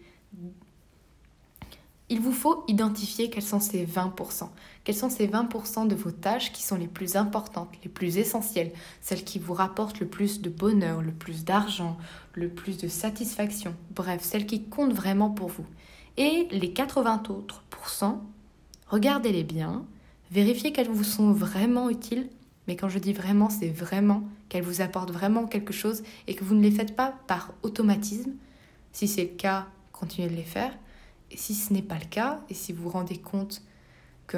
il 2.09 2.21
vous 2.21 2.33
faut 2.33 2.65
identifier 2.69 3.31
quels 3.31 3.43
sont 3.43 3.61
ces 3.61 3.87
20%. 3.87 4.49
Quels 4.85 4.97
sont 4.97 5.11
ces 5.11 5.29
20% 5.29 5.87
de 5.87 5.95
vos 5.95 6.11
tâches 6.11 6.53
qui 6.53 6.62
sont 6.62 6.77
les 6.77 6.89
plus 6.89 7.17
importantes, 7.17 7.71
les 7.85 7.89
plus 7.89 8.19
essentielles, 8.19 8.73
celles 9.01 9.25
qui 9.25 9.39
vous 9.39 9.55
rapportent 9.55 10.01
le 10.01 10.09
plus 10.09 10.41
de 10.41 10.51
bonheur, 10.51 11.03
le 11.03 11.12
plus 11.12 11.45
d'argent, 11.45 11.97
le 12.35 12.49
plus 12.49 12.79
de 12.79 12.89
satisfaction, 12.89 13.75
bref, 13.95 14.23
celles 14.23 14.47
qui 14.47 14.65
comptent 14.65 14.95
vraiment 14.95 15.31
pour 15.31 15.49
vous. 15.49 15.67
Et 16.17 16.49
les 16.51 16.73
80 16.73 17.23
autres 17.29 17.62
regardez-les 18.89 19.45
bien, 19.45 19.85
vérifiez 20.31 20.73
qu'elles 20.73 20.89
vous 20.89 21.05
sont 21.05 21.33
vraiment 21.33 21.91
utiles, 21.91 22.29
mais 22.69 22.77
quand 22.77 22.89
je 22.89 22.99
dis 22.99 23.12
vraiment, 23.12 23.51
c'est 23.51 23.71
vraiment 23.71 24.23
qu'elles 24.49 24.62
vous 24.62 24.81
apportent 24.81 25.11
vraiment 25.11 25.47
quelque 25.47 25.73
chose 25.73 26.03
et 26.27 26.35
que 26.35 26.45
vous 26.45 26.55
ne 26.55 26.62
les 26.62 26.71
faites 26.71 26.95
pas 26.95 27.15
par 27.27 27.53
automatisme. 27.62 28.33
Si 28.93 29.09
c'est 29.09 29.23
le 29.23 29.37
cas, 29.37 29.67
continuez 29.93 30.29
de 30.29 30.37
les 30.37 30.43
faire. 30.43 30.73
Et 31.31 31.37
si 31.37 31.55
ce 31.55 31.73
n'est 31.73 31.83
pas 31.83 31.99
le 31.99 32.05
cas, 32.05 32.41
et 32.51 32.55
si 32.55 32.73
vous 32.73 32.85
vous 32.85 32.91
rendez 32.91 33.17
compte 33.17 33.62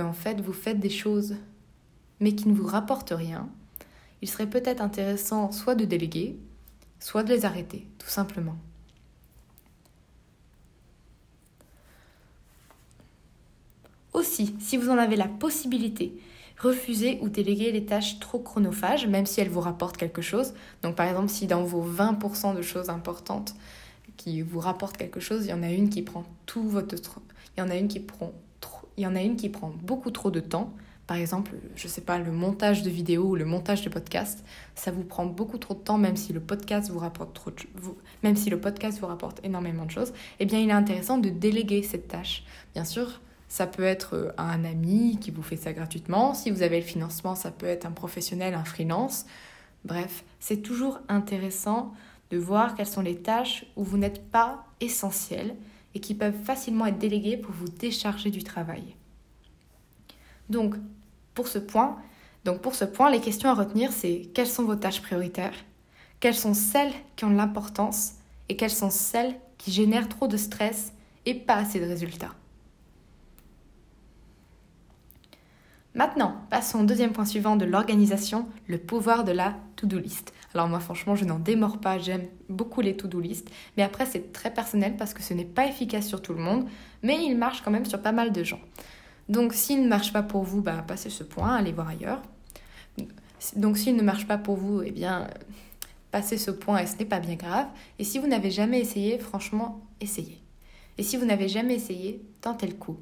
en 0.00 0.12
fait 0.12 0.40
vous 0.40 0.52
faites 0.52 0.80
des 0.80 0.90
choses 0.90 1.36
mais 2.20 2.34
qui 2.34 2.48
ne 2.48 2.54
vous 2.54 2.66
rapportent 2.66 3.14
rien, 3.14 3.48
il 4.22 4.28
serait 4.28 4.48
peut-être 4.48 4.80
intéressant 4.80 5.52
soit 5.52 5.74
de 5.74 5.84
déléguer, 5.84 6.38
soit 7.00 7.22
de 7.22 7.34
les 7.34 7.44
arrêter, 7.44 7.86
tout 7.98 8.08
simplement. 8.08 8.56
Aussi, 14.14 14.54
si 14.60 14.76
vous 14.76 14.90
en 14.90 14.96
avez 14.96 15.16
la 15.16 15.26
possibilité, 15.26 16.18
refusez 16.58 17.18
ou 17.20 17.28
déléguez 17.28 17.72
les 17.72 17.84
tâches 17.84 18.20
trop 18.20 18.38
chronophages, 18.38 19.06
même 19.06 19.26
si 19.26 19.40
elles 19.40 19.50
vous 19.50 19.60
rapportent 19.60 19.96
quelque 19.96 20.22
chose. 20.22 20.54
Donc 20.82 20.94
par 20.94 21.06
exemple, 21.06 21.28
si 21.28 21.46
dans 21.46 21.64
vos 21.64 21.84
20% 21.84 22.56
de 22.56 22.62
choses 22.62 22.90
importantes, 22.90 23.54
qui 24.16 24.42
vous 24.42 24.60
rapporte 24.60 24.96
quelque 24.96 25.20
chose, 25.20 25.44
il 25.44 25.50
y 25.50 25.52
en 25.52 25.62
a 25.62 25.70
une 25.70 25.88
qui 25.90 26.02
prend 26.02 26.24
tout 26.46 26.62
votre 26.62 26.94
il 27.56 27.60
y 27.60 27.62
en 27.62 27.70
a 27.70 27.76
une 27.76 27.88
qui 27.88 28.00
prend 28.00 28.32
il 28.96 29.04
y 29.04 29.06
en 29.06 29.16
a 29.16 29.22
une 29.22 29.36
qui 29.36 29.48
prend 29.48 29.70
beaucoup 29.82 30.10
trop 30.10 30.30
de 30.30 30.40
temps. 30.40 30.72
Par 31.06 31.18
exemple, 31.18 31.52
je 31.76 31.86
sais 31.86 32.00
pas, 32.00 32.18
le 32.18 32.32
montage 32.32 32.82
de 32.82 32.88
vidéos 32.88 33.24
ou 33.24 33.36
le 33.36 33.44
montage 33.44 33.82
de 33.82 33.90
podcast, 33.90 34.42
ça 34.74 34.90
vous 34.90 35.04
prend 35.04 35.26
beaucoup 35.26 35.58
trop 35.58 35.74
de 35.74 35.80
temps, 35.80 35.98
même 35.98 36.16
si 36.16 36.32
le 36.32 36.40
podcast 36.40 36.90
vous 36.90 36.98
rapporte 36.98 37.34
trop, 37.34 37.50
même 38.22 38.36
si 38.36 38.48
le 38.48 38.58
podcast 38.58 38.98
vous 39.00 39.06
rapporte 39.06 39.40
énormément 39.44 39.84
de 39.84 39.90
choses. 39.90 40.14
Eh 40.40 40.46
bien, 40.46 40.58
il 40.60 40.70
est 40.70 40.72
intéressant 40.72 41.18
de 41.18 41.28
déléguer 41.28 41.82
cette 41.82 42.08
tâche. 42.08 42.44
Bien 42.72 42.86
sûr, 42.86 43.20
ça 43.48 43.66
peut 43.66 43.84
être 43.84 44.34
à 44.38 44.50
un 44.50 44.64
ami 44.64 45.18
qui 45.20 45.30
vous 45.30 45.42
fait 45.42 45.56
ça 45.56 45.74
gratuitement. 45.74 46.32
Si 46.32 46.50
vous 46.50 46.62
avez 46.62 46.80
le 46.80 46.86
financement, 46.86 47.34
ça 47.34 47.50
peut 47.50 47.66
être 47.66 47.84
un 47.84 47.92
professionnel, 47.92 48.54
un 48.54 48.64
freelance. 48.64 49.26
Bref, 49.84 50.24
c'est 50.40 50.62
toujours 50.62 51.00
intéressant 51.08 51.92
de 52.30 52.38
voir 52.38 52.74
quelles 52.74 52.86
sont 52.86 53.02
les 53.02 53.16
tâches 53.16 53.66
où 53.76 53.84
vous 53.84 53.98
n'êtes 53.98 54.30
pas 54.30 54.64
essentiel 54.80 55.54
et 55.94 56.00
qui 56.00 56.14
peuvent 56.14 56.42
facilement 56.44 56.86
être 56.86 56.98
déléguées 56.98 57.36
pour 57.36 57.52
vous 57.52 57.68
décharger 57.68 58.30
du 58.30 58.42
travail. 58.42 58.96
Donc, 60.48 60.74
pour 61.34 61.48
ce 61.48 61.58
point, 61.58 61.96
donc 62.44 62.60
pour 62.60 62.74
ce 62.74 62.84
point, 62.84 63.10
les 63.10 63.20
questions 63.20 63.48
à 63.48 63.54
retenir, 63.54 63.92
c'est 63.92 64.30
quelles 64.34 64.46
sont 64.46 64.64
vos 64.64 64.76
tâches 64.76 65.02
prioritaires, 65.02 65.54
quelles 66.20 66.34
sont 66.34 66.54
celles 66.54 66.92
qui 67.16 67.24
ont 67.24 67.30
de 67.30 67.36
l'importance 67.36 68.14
et 68.48 68.56
quelles 68.56 68.70
sont 68.70 68.90
celles 68.90 69.34
qui 69.56 69.72
génèrent 69.72 70.08
trop 70.08 70.28
de 70.28 70.36
stress 70.36 70.92
et 71.26 71.34
pas 71.34 71.56
assez 71.56 71.80
de 71.80 71.86
résultats? 71.86 72.34
Maintenant, 75.94 76.34
passons 76.50 76.80
au 76.80 76.84
deuxième 76.84 77.12
point 77.12 77.24
suivant 77.24 77.54
de 77.54 77.64
l'organisation, 77.64 78.48
le 78.66 78.78
pouvoir 78.78 79.22
de 79.22 79.30
la 79.30 79.54
to-do 79.76 79.98
list. 79.98 80.32
Alors 80.52 80.68
moi 80.68 80.80
franchement 80.80 81.14
je 81.14 81.24
n'en 81.24 81.38
démords 81.38 81.78
pas, 81.78 81.98
j'aime 81.98 82.26
beaucoup 82.48 82.80
les 82.80 82.96
to-do 82.96 83.20
list, 83.20 83.48
mais 83.76 83.82
après 83.84 84.04
c'est 84.04 84.32
très 84.32 84.52
personnel 84.52 84.96
parce 84.96 85.14
que 85.14 85.22
ce 85.22 85.34
n'est 85.34 85.44
pas 85.44 85.66
efficace 85.66 86.06
sur 86.06 86.20
tout 86.20 86.32
le 86.32 86.40
monde, 86.40 86.66
mais 87.02 87.24
il 87.24 87.36
marche 87.36 87.62
quand 87.62 87.70
même 87.70 87.84
sur 87.84 88.02
pas 88.02 88.12
mal 88.12 88.32
de 88.32 88.42
gens. 88.42 88.60
Donc 89.28 89.52
s'il 89.52 89.82
ne 89.82 89.88
marche 89.88 90.12
pas 90.12 90.22
pour 90.22 90.42
vous, 90.42 90.62
bah, 90.62 90.84
passez 90.86 91.10
ce 91.10 91.22
point, 91.22 91.54
allez 91.54 91.72
voir 91.72 91.88
ailleurs. 91.88 92.22
Donc 93.56 93.78
s'il 93.78 93.94
ne 93.94 94.02
marche 94.02 94.26
pas 94.26 94.38
pour 94.38 94.56
vous, 94.56 94.82
eh 94.82 94.90
bien 94.90 95.28
passez 96.10 96.38
ce 96.38 96.50
point 96.50 96.78
et 96.78 96.86
ce 96.86 96.96
n'est 96.96 97.04
pas 97.04 97.20
bien 97.20 97.34
grave. 97.34 97.66
Et 97.98 98.04
si 98.04 98.18
vous 98.18 98.26
n'avez 98.26 98.50
jamais 98.50 98.80
essayé, 98.80 99.18
franchement, 99.18 99.80
essayez. 100.00 100.40
Et 100.98 101.02
si 101.02 101.16
vous 101.16 101.24
n'avez 101.24 101.48
jamais 101.48 101.74
essayé, 101.74 102.20
tentez 102.40 102.66
le 102.66 102.74
coup. 102.74 102.98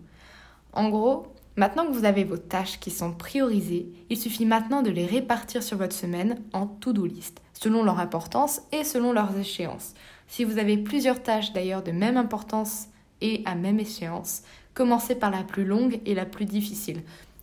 En 0.73 0.89
gros, 0.89 1.27
Maintenant 1.57 1.87
que 1.87 1.93
vous 1.93 2.07
avez 2.07 2.25
vos 2.25 2.39
tâches 2.39 2.81
qui 2.81 2.91
sont 2.91 3.13
priorisées, 3.13 3.87
il 4.09 4.17
suffit 4.17 4.47
maintenant 4.47 4.81
de 4.81 4.91
les 4.91 5.05
répartir 5.05 5.63
sur 5.63 5.77
votre 5.77 5.95
semaine 5.95 6.41
en 6.55 6.67
to-do 6.67 7.05
list, 7.05 7.43
selon 7.53 7.83
leur 7.83 8.01
importance 8.01 8.63
et 8.73 8.85
selon 8.85 9.13
leurs 9.13 9.37
échéances. 9.37 9.93
Si 10.29 10.45
vous 10.45 10.57
avez 10.57 10.79
plusieurs 10.79 11.23
tâches 11.23 11.53
d'ailleurs 11.53 11.83
de 11.83 11.93
même 11.93 12.17
importance 12.17 12.87
et 13.21 13.43
à 13.45 13.55
même 13.55 13.81
échéance, 13.81 14.45
commencez 14.73 15.15
par 15.15 15.31
la 15.31 15.45
plus 15.45 15.67
longue 15.67 16.01
et 16.07 16.15
la 16.15 16.25
plus 16.25 16.47
difficile. 16.47 17.03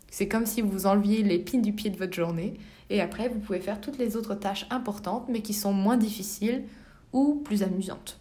C'est 0.10 0.28
comme 0.28 0.48
si 0.48 0.64
vous 0.64 0.88
enleviez 0.88 1.22
l'épine 1.22 1.62
du 1.62 1.74
pied 1.74 1.92
de 1.92 1.98
votre 1.98 2.14
journée 2.14 2.56
et 2.90 3.02
après 3.02 3.30
vous 3.30 3.38
pouvez 3.38 3.60
faire 3.60 3.80
toutes 3.80 4.00
les 4.00 4.16
autres 4.16 4.34
tâches 4.34 4.66
importantes 4.72 5.28
mais 5.30 5.44
qui 5.44 5.54
sont 5.54 5.72
moins 5.72 5.98
difficiles 5.98 6.64
ou 7.14 7.36
plus 7.46 7.62
amusantes. 7.62 8.20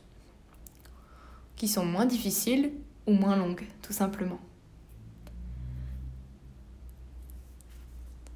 Qui 1.57 1.67
sont 1.67 1.87
moins 1.87 2.05
difficiles 2.05 2.73
ou 3.07 3.13
moins 3.13 3.37
longues, 3.37 3.67
tout 3.81 3.95
simplement. 3.95 4.39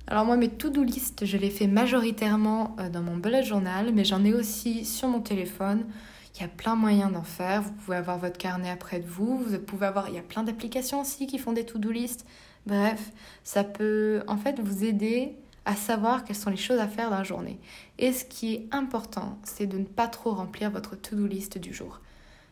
Alors 0.09 0.25
moi, 0.25 0.37
mes 0.37 0.49
to-do 0.49 0.83
list, 0.83 1.25
je 1.25 1.37
les 1.37 1.49
fais 1.49 1.69
majoritairement 1.69 2.75
euh, 2.81 2.91
dans 2.91 3.03
mon 3.03 3.17
bullet 3.17 3.45
journal, 3.45 3.93
mais 3.93 4.05
j'en 4.05 4.25
ai 4.25 4.35
aussi 4.35 4.85
sur 4.85 5.09
mon 5.09 5.21
téléphone. 5.21 5.87
Il 6.35 6.41
y 6.41 6.45
a 6.45 6.49
plein 6.49 6.75
de 6.75 6.81
moyens 6.81 7.13
d'en 7.13 7.23
faire. 7.23 7.63
Vous 7.63 7.73
pouvez 7.73 7.97
avoir 7.97 8.19
votre 8.19 8.37
carnet 8.37 8.69
après 8.69 8.99
de 8.99 9.07
vous. 9.07 9.39
Vous 9.39 9.59
pouvez 9.59 9.87
avoir, 9.87 10.09
il 10.09 10.17
y 10.17 10.19
a 10.19 10.23
plein 10.23 10.43
d'applications 10.43 11.01
aussi 11.01 11.27
qui 11.27 11.39
font 11.39 11.53
des 11.53 11.65
to-do 11.65 11.91
list. 11.93 12.27
Bref, 12.67 13.13
ça 13.45 13.63
peut 13.65 14.23
en 14.27 14.37
fait 14.37 14.59
vous 14.59 14.85
aider 14.85 15.37
à 15.65 15.77
savoir 15.77 16.25
quelles 16.25 16.37
sont 16.37 16.51
les 16.51 16.57
choses 16.57 16.81
à 16.81 16.89
faire 16.89 17.11
dans 17.11 17.19
la 17.19 17.25
journée. 17.25 17.61
Et 17.99 18.13
ce 18.13 18.25
qui 18.25 18.55
est 18.55 18.69
important, 18.73 19.39
c'est 19.45 19.67
de 19.67 19.79
ne 19.79 19.85
pas 19.85 20.09
trop 20.09 20.33
remplir 20.33 20.71
votre 20.71 20.97
to-do 20.97 21.27
list 21.27 21.59
du 21.59 21.73
jour. 21.73 22.01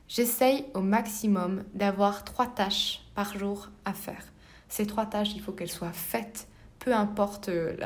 J'essaye 0.07 0.67
au 0.75 0.81
maximum 0.81 1.65
d'avoir 1.75 2.23
trois 2.25 2.47
tâches 2.47 3.03
par 3.17 3.37
jour 3.37 3.71
à 3.85 3.93
faire. 3.93 4.25
Ces 4.69 4.87
trois 4.87 5.07
tâches, 5.07 5.35
il 5.35 5.41
faut 5.41 5.53
qu'elles 5.53 5.71
soient 5.71 5.93
faites 5.93 6.47
peu 6.81 6.95
importe 6.95 7.51
euh, 7.51 7.77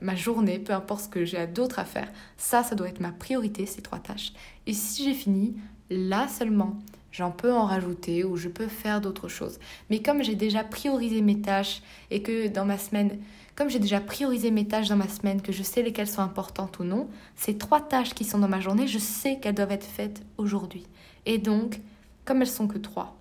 ma 0.00 0.14
journée, 0.14 0.58
peu 0.58 0.72
importe 0.72 1.04
ce 1.04 1.08
que 1.08 1.24
j'ai 1.24 1.46
d'autres 1.46 1.78
à 1.78 1.84
faire, 1.84 2.08
ça, 2.36 2.62
ça 2.62 2.74
doit 2.74 2.88
être 2.88 3.00
ma 3.00 3.10
priorité, 3.10 3.66
ces 3.66 3.82
trois 3.82 3.98
tâches. 3.98 4.32
Et 4.66 4.74
si 4.74 5.02
j'ai 5.02 5.14
fini, 5.14 5.56
là 5.90 6.28
seulement, 6.28 6.78
j'en 7.10 7.30
peux 7.30 7.52
en 7.52 7.64
rajouter 7.64 8.22
ou 8.22 8.36
je 8.36 8.48
peux 8.48 8.68
faire 8.68 9.00
d'autres 9.00 9.28
choses. 9.28 9.58
Mais 9.88 10.02
comme 10.02 10.22
j'ai 10.22 10.34
déjà 10.34 10.62
priorisé 10.62 11.22
mes 11.22 11.40
tâches 11.40 11.82
et 12.10 12.22
que 12.22 12.48
dans 12.48 12.66
ma 12.66 12.76
semaine, 12.76 13.18
comme 13.56 13.70
j'ai 13.70 13.78
déjà 13.78 14.00
priorisé 14.00 14.50
mes 14.50 14.66
tâches 14.66 14.88
dans 14.88 14.96
ma 14.96 15.08
semaine, 15.08 15.40
que 15.40 15.52
je 15.52 15.62
sais 15.62 15.82
lesquelles 15.82 16.08
sont 16.08 16.22
importantes 16.22 16.78
ou 16.80 16.84
non, 16.84 17.08
ces 17.36 17.56
trois 17.56 17.80
tâches 17.80 18.14
qui 18.14 18.24
sont 18.24 18.38
dans 18.38 18.48
ma 18.48 18.60
journée, 18.60 18.86
je 18.86 18.98
sais 18.98 19.38
qu'elles 19.38 19.54
doivent 19.54 19.72
être 19.72 19.86
faites 19.86 20.22
aujourd'hui. 20.36 20.84
Et 21.24 21.38
donc, 21.38 21.80
comme 22.24 22.42
elles 22.42 22.48
sont 22.48 22.68
que 22.68 22.78
trois, 22.78 23.16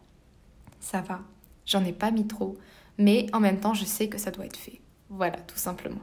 ça 0.80 1.01
va. 1.01 1.22
J'en 1.65 1.86
ai 1.86 1.94
pas 1.94 2.12
mis 2.12 2.27
trop, 2.27 2.58
mais 2.98 3.27
en 3.32 3.39
même 3.39 3.60
temps, 3.60 3.74
je 3.74 3.86
sais 3.86 4.10
que 4.10 4.18
ça 4.18 4.32
doit 4.32 4.46
être 4.46 4.58
fait. 4.58 4.83
Voilà, 5.15 5.38
tout 5.38 5.58
simplement. 5.58 6.01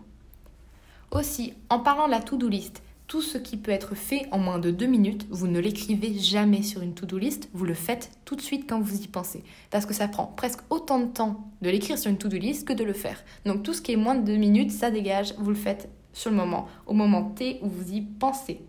Aussi, 1.10 1.54
en 1.68 1.80
parlant 1.80 2.06
de 2.06 2.12
la 2.12 2.20
to-do 2.20 2.48
list, 2.48 2.80
tout 3.08 3.22
ce 3.22 3.38
qui 3.38 3.56
peut 3.56 3.72
être 3.72 3.96
fait 3.96 4.28
en 4.30 4.38
moins 4.38 4.60
de 4.60 4.70
deux 4.70 4.86
minutes, 4.86 5.26
vous 5.30 5.48
ne 5.48 5.58
l'écrivez 5.58 6.16
jamais 6.16 6.62
sur 6.62 6.80
une 6.80 6.94
to-do 6.94 7.18
list, 7.18 7.48
vous 7.52 7.64
le 7.64 7.74
faites 7.74 8.12
tout 8.24 8.36
de 8.36 8.40
suite 8.40 8.66
quand 8.68 8.80
vous 8.80 9.02
y 9.02 9.08
pensez. 9.08 9.42
Parce 9.70 9.84
que 9.84 9.94
ça 9.94 10.06
prend 10.06 10.26
presque 10.26 10.60
autant 10.70 11.00
de 11.00 11.06
temps 11.06 11.50
de 11.60 11.70
l'écrire 11.70 11.98
sur 11.98 12.08
une 12.08 12.18
to-do 12.18 12.36
list 12.36 12.68
que 12.68 12.72
de 12.72 12.84
le 12.84 12.92
faire. 12.92 13.24
Donc 13.46 13.64
tout 13.64 13.74
ce 13.74 13.82
qui 13.82 13.90
est 13.92 13.96
moins 13.96 14.14
de 14.14 14.24
deux 14.24 14.36
minutes, 14.36 14.70
ça 14.70 14.92
dégage, 14.92 15.34
vous 15.38 15.50
le 15.50 15.56
faites 15.56 15.88
sur 16.12 16.30
le 16.30 16.36
moment, 16.36 16.68
au 16.86 16.92
moment 16.94 17.24
T 17.24 17.58
où 17.62 17.68
vous 17.68 17.92
y 17.92 18.02
pensez. 18.02 18.60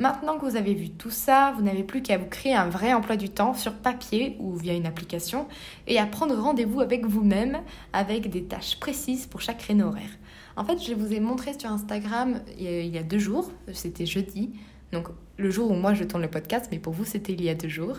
Maintenant 0.00 0.38
que 0.38 0.46
vous 0.46 0.56
avez 0.56 0.72
vu 0.72 0.88
tout 0.88 1.10
ça, 1.10 1.52
vous 1.54 1.62
n'avez 1.62 1.82
plus 1.82 2.00
qu'à 2.00 2.16
vous 2.16 2.24
créer 2.24 2.54
un 2.54 2.70
vrai 2.70 2.94
emploi 2.94 3.16
du 3.16 3.28
temps 3.28 3.52
sur 3.52 3.74
papier 3.74 4.34
ou 4.40 4.54
via 4.56 4.72
une 4.72 4.86
application 4.86 5.46
et 5.86 5.98
à 5.98 6.06
prendre 6.06 6.34
rendez-vous 6.34 6.80
avec 6.80 7.04
vous-même 7.04 7.58
avec 7.92 8.30
des 8.30 8.44
tâches 8.44 8.80
précises 8.80 9.26
pour 9.26 9.42
chaque 9.42 9.58
créneau 9.58 9.88
horaire. 9.88 10.08
En 10.56 10.64
fait, 10.64 10.82
je 10.82 10.94
vous 10.94 11.12
ai 11.12 11.20
montré 11.20 11.52
sur 11.58 11.70
Instagram 11.70 12.40
il 12.58 12.86
y 12.86 12.96
a 12.96 13.02
deux 13.02 13.18
jours, 13.18 13.52
c'était 13.74 14.06
jeudi, 14.06 14.52
donc 14.90 15.08
le 15.36 15.50
jour 15.50 15.70
où 15.70 15.74
moi 15.74 15.92
je 15.92 16.04
tourne 16.04 16.22
le 16.22 16.30
podcast, 16.30 16.68
mais 16.72 16.78
pour 16.78 16.94
vous 16.94 17.04
c'était 17.04 17.34
il 17.34 17.44
y 17.44 17.50
a 17.50 17.54
deux 17.54 17.68
jours, 17.68 17.98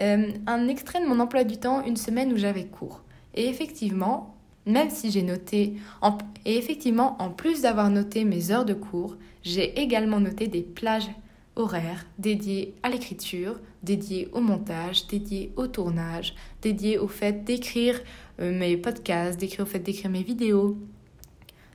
euh, 0.00 0.30
un 0.46 0.68
extrait 0.68 1.00
de 1.00 1.08
mon 1.08 1.18
emploi 1.18 1.42
du 1.42 1.56
temps, 1.56 1.84
une 1.84 1.96
semaine 1.96 2.32
où 2.32 2.36
j'avais 2.36 2.66
cours. 2.66 3.02
Et 3.34 3.48
effectivement, 3.48 4.36
même 4.64 4.90
si 4.90 5.10
j'ai 5.10 5.22
noté, 5.22 5.74
et 6.44 6.56
effectivement, 6.56 7.20
en 7.20 7.30
plus 7.30 7.62
d'avoir 7.62 7.90
noté 7.90 8.24
mes 8.24 8.52
heures 8.52 8.64
de 8.64 8.74
cours, 8.74 9.16
j'ai 9.42 9.80
également 9.80 10.20
noté 10.20 10.46
des 10.46 10.62
plages 10.62 11.10
horaires 11.56 12.06
dédiées 12.18 12.74
à 12.82 12.88
l'écriture, 12.88 13.60
dédiées 13.82 14.28
au 14.32 14.40
montage, 14.40 15.06
dédiées 15.06 15.52
au 15.56 15.66
tournage, 15.66 16.34
dédiées 16.62 16.98
au 16.98 17.08
fait 17.08 17.44
d'écrire 17.44 18.00
euh, 18.40 18.56
mes 18.58 18.76
podcasts, 18.76 19.38
d'écrire 19.38 19.66
au 19.66 19.68
fait 19.68 19.80
d'écrire 19.80 20.10
mes 20.10 20.22
vidéos, 20.22 20.78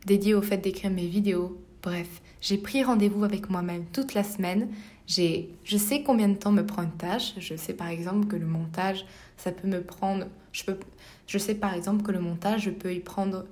dédiées 0.06 0.34
au 0.34 0.42
fait 0.42 0.58
d'écrire 0.58 0.92
mes 0.92 1.08
vidéos. 1.08 1.62
Bref, 1.84 2.22
j'ai 2.42 2.58
pris 2.58 2.84
rendez-vous 2.84 3.24
avec 3.24 3.50
moi-même 3.50 3.86
toute 3.94 4.14
la 4.14 4.24
semaine. 4.24 4.70
J'ai, 5.06 5.50
je 5.64 5.78
sais 5.78 6.04
combien 6.04 6.28
de 6.28 6.36
temps 6.36 6.52
me 6.52 6.66
prend 6.66 6.84
une 6.84 6.92
tâche. 6.92 7.34
Je 7.38 7.56
sais 7.56 7.74
par 7.74 7.88
exemple 7.88 8.28
que 8.28 8.36
le 8.36 8.46
montage, 8.46 9.06
ça 9.38 9.52
peut 9.52 9.68
me 9.68 9.82
prendre. 9.82 10.26
Je, 10.52 10.64
peux, 10.64 10.78
je 11.28 11.38
sais 11.38 11.56
par 11.56 11.74
exemple 11.74 12.04
que 12.04 12.12
le 12.12 12.20
montage, 12.20 12.64
je 12.64 12.72
peux 12.72 12.94
y 12.94 13.00
prendre. 13.00 13.46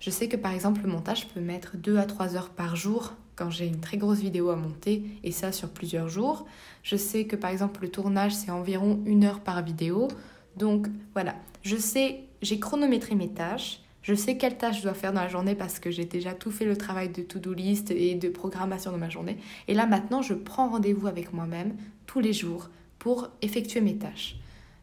Je 0.00 0.10
sais 0.10 0.28
que 0.28 0.36
par 0.36 0.52
exemple 0.52 0.82
le 0.82 0.90
montage 0.90 1.28
peut 1.28 1.40
mettre 1.40 1.76
2 1.76 1.98
à 1.98 2.04
3 2.04 2.36
heures 2.36 2.50
par 2.50 2.76
jour 2.76 3.14
quand 3.36 3.50
j'ai 3.50 3.66
une 3.66 3.80
très 3.80 3.98
grosse 3.98 4.18
vidéo 4.18 4.50
à 4.50 4.56
monter, 4.56 5.04
et 5.22 5.30
ça 5.30 5.52
sur 5.52 5.68
plusieurs 5.68 6.08
jours. 6.08 6.46
Je 6.82 6.96
sais 6.96 7.26
que 7.26 7.36
par 7.36 7.50
exemple 7.50 7.82
le 7.82 7.90
tournage, 7.90 8.34
c'est 8.34 8.50
environ 8.50 9.00
une 9.04 9.24
heure 9.24 9.40
par 9.40 9.62
vidéo. 9.62 10.08
Donc 10.56 10.88
voilà, 11.12 11.36
je 11.62 11.76
sais, 11.76 12.24
j'ai 12.42 12.58
chronométré 12.58 13.14
mes 13.14 13.28
tâches, 13.28 13.82
je 14.02 14.14
sais 14.14 14.36
quelles 14.36 14.56
tâches 14.56 14.78
je 14.78 14.82
dois 14.84 14.94
faire 14.94 15.12
dans 15.12 15.20
la 15.20 15.28
journée 15.28 15.54
parce 15.54 15.78
que 15.80 15.90
j'ai 15.90 16.04
déjà 16.04 16.32
tout 16.32 16.50
fait 16.50 16.64
le 16.64 16.76
travail 16.76 17.08
de 17.08 17.22
to-do 17.22 17.52
list 17.52 17.90
et 17.90 18.14
de 18.14 18.28
programmation 18.28 18.92
de 18.92 18.96
ma 18.96 19.10
journée. 19.10 19.36
Et 19.68 19.74
là 19.74 19.86
maintenant, 19.86 20.22
je 20.22 20.32
prends 20.32 20.70
rendez-vous 20.70 21.06
avec 21.06 21.32
moi-même 21.32 21.76
tous 22.06 22.20
les 22.20 22.32
jours 22.32 22.70
pour 22.98 23.28
effectuer 23.42 23.80
mes 23.80 23.96
tâches. 23.96 24.36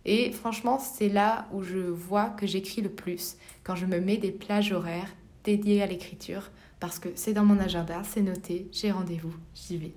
Et 0.05 0.31
franchement, 0.31 0.77
c'est 0.77 1.07
là 1.07 1.48
où 1.53 1.63
je 1.63 1.77
vois 1.77 2.31
que 2.31 2.45
j'écris 2.45 2.81
le 2.81 2.89
plus, 2.89 3.38
quand 3.63 3.75
je 3.75 3.86
me 3.86 4.00
mets 4.00 4.17
des 4.17 4.31
plages 4.31 4.74
horaires 4.74 5.15
dédiées 5.43 5.81
à 5.81 5.88
l'écriture 5.88 6.51
parce 6.83 6.99
que 6.99 7.07
c'est 7.15 7.31
dans 7.31 7.45
mon 7.45 7.59
agenda, 7.59 8.01
c'est 8.03 8.21
noté, 8.21 8.67
j'ai 8.73 8.91
rendez-vous, 8.91 9.33
j'y 9.55 9.77
vais. 9.77 9.93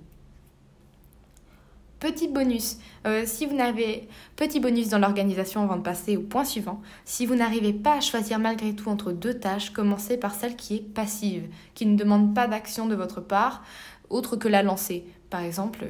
Petit 1.99 2.29
bonus, 2.29 2.77
euh, 3.05 3.23
si 3.25 3.45
vous 3.45 3.57
n'avez 3.57 4.07
petit 4.37 4.61
bonus 4.61 4.87
dans 4.87 4.97
l'organisation 4.97 5.61
avant 5.63 5.75
de 5.75 5.81
passer 5.81 6.15
au 6.15 6.21
point 6.21 6.45
suivant, 6.45 6.81
si 7.03 7.25
vous 7.25 7.35
n'arrivez 7.35 7.73
pas 7.73 7.97
à 7.97 7.99
choisir 7.99 8.39
malgré 8.39 8.73
tout 8.73 8.87
entre 8.87 9.11
deux 9.11 9.33
tâches, 9.33 9.71
commencez 9.71 10.15
par 10.15 10.33
celle 10.33 10.55
qui 10.55 10.77
est 10.77 10.93
passive, 10.93 11.49
qui 11.73 11.85
ne 11.87 11.97
demande 11.97 12.33
pas 12.33 12.47
d'action 12.47 12.87
de 12.87 12.95
votre 12.95 13.19
part, 13.19 13.65
autre 14.09 14.37
que 14.37 14.47
la 14.47 14.63
lancer. 14.63 15.03
Par 15.29 15.41
exemple, 15.41 15.87